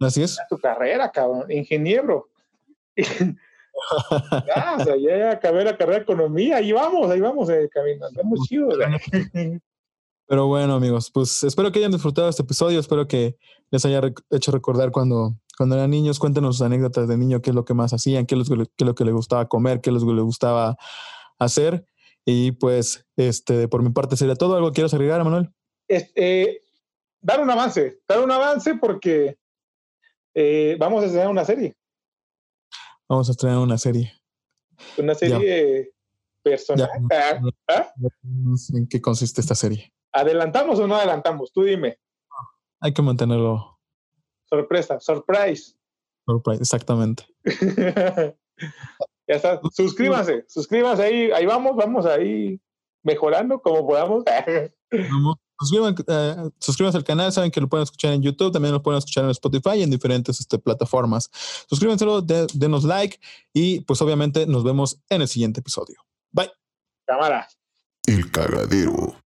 [0.00, 0.38] Así es.
[0.48, 2.30] Tu carrera, cabrón, ingeniero.
[2.96, 8.24] ya, o sea, ya acabé la carrera de economía, ahí vamos, ahí vamos eh, caminando,
[8.24, 8.70] muy chido.
[10.30, 13.36] Pero bueno, amigos, pues espero que hayan disfrutado este episodio, espero que
[13.72, 14.00] les haya
[14.30, 17.74] hecho recordar cuando, cuando eran niños, cuéntenos sus anécdotas de niño, qué es lo que
[17.74, 20.06] más hacían, qué es lo, qué es lo que les gustaba comer, qué es lo
[20.06, 20.76] que les gustaba
[21.40, 21.84] hacer.
[22.24, 24.54] Y pues, este, por mi parte sería todo.
[24.54, 25.50] ¿Algo quieres agregar, Manuel?
[25.88, 26.62] Este,
[27.20, 29.36] dar un avance, dar un avance porque
[30.34, 31.74] eh, vamos a estrenar una serie.
[33.08, 34.12] Vamos a estrenar una serie.
[34.96, 35.90] Una serie
[36.44, 36.88] personal.
[37.66, 37.92] ¿Ah?
[38.74, 39.92] ¿En qué consiste esta serie?
[40.12, 41.52] ¿Adelantamos o no adelantamos?
[41.52, 41.98] Tú dime.
[42.80, 43.78] Hay que mantenerlo.
[44.48, 45.76] Sorpresa, surprise.
[46.26, 47.24] Surprise, exactamente.
[49.28, 49.60] ya está.
[49.72, 52.60] Suscríbanse, suscríbanse ahí, ahí vamos, vamos ahí
[53.02, 54.24] mejorando como podamos.
[55.62, 59.24] Eh, suscríbanse al canal, saben que lo pueden escuchar en YouTube, también lo pueden escuchar
[59.24, 61.28] en Spotify y en diferentes este, plataformas.
[61.68, 62.06] Suscríbanse,
[62.54, 63.20] denos like
[63.52, 66.02] y pues obviamente nos vemos en el siguiente episodio.
[66.32, 66.50] Bye.
[67.06, 67.46] Cámara.
[68.06, 69.20] El cagadero.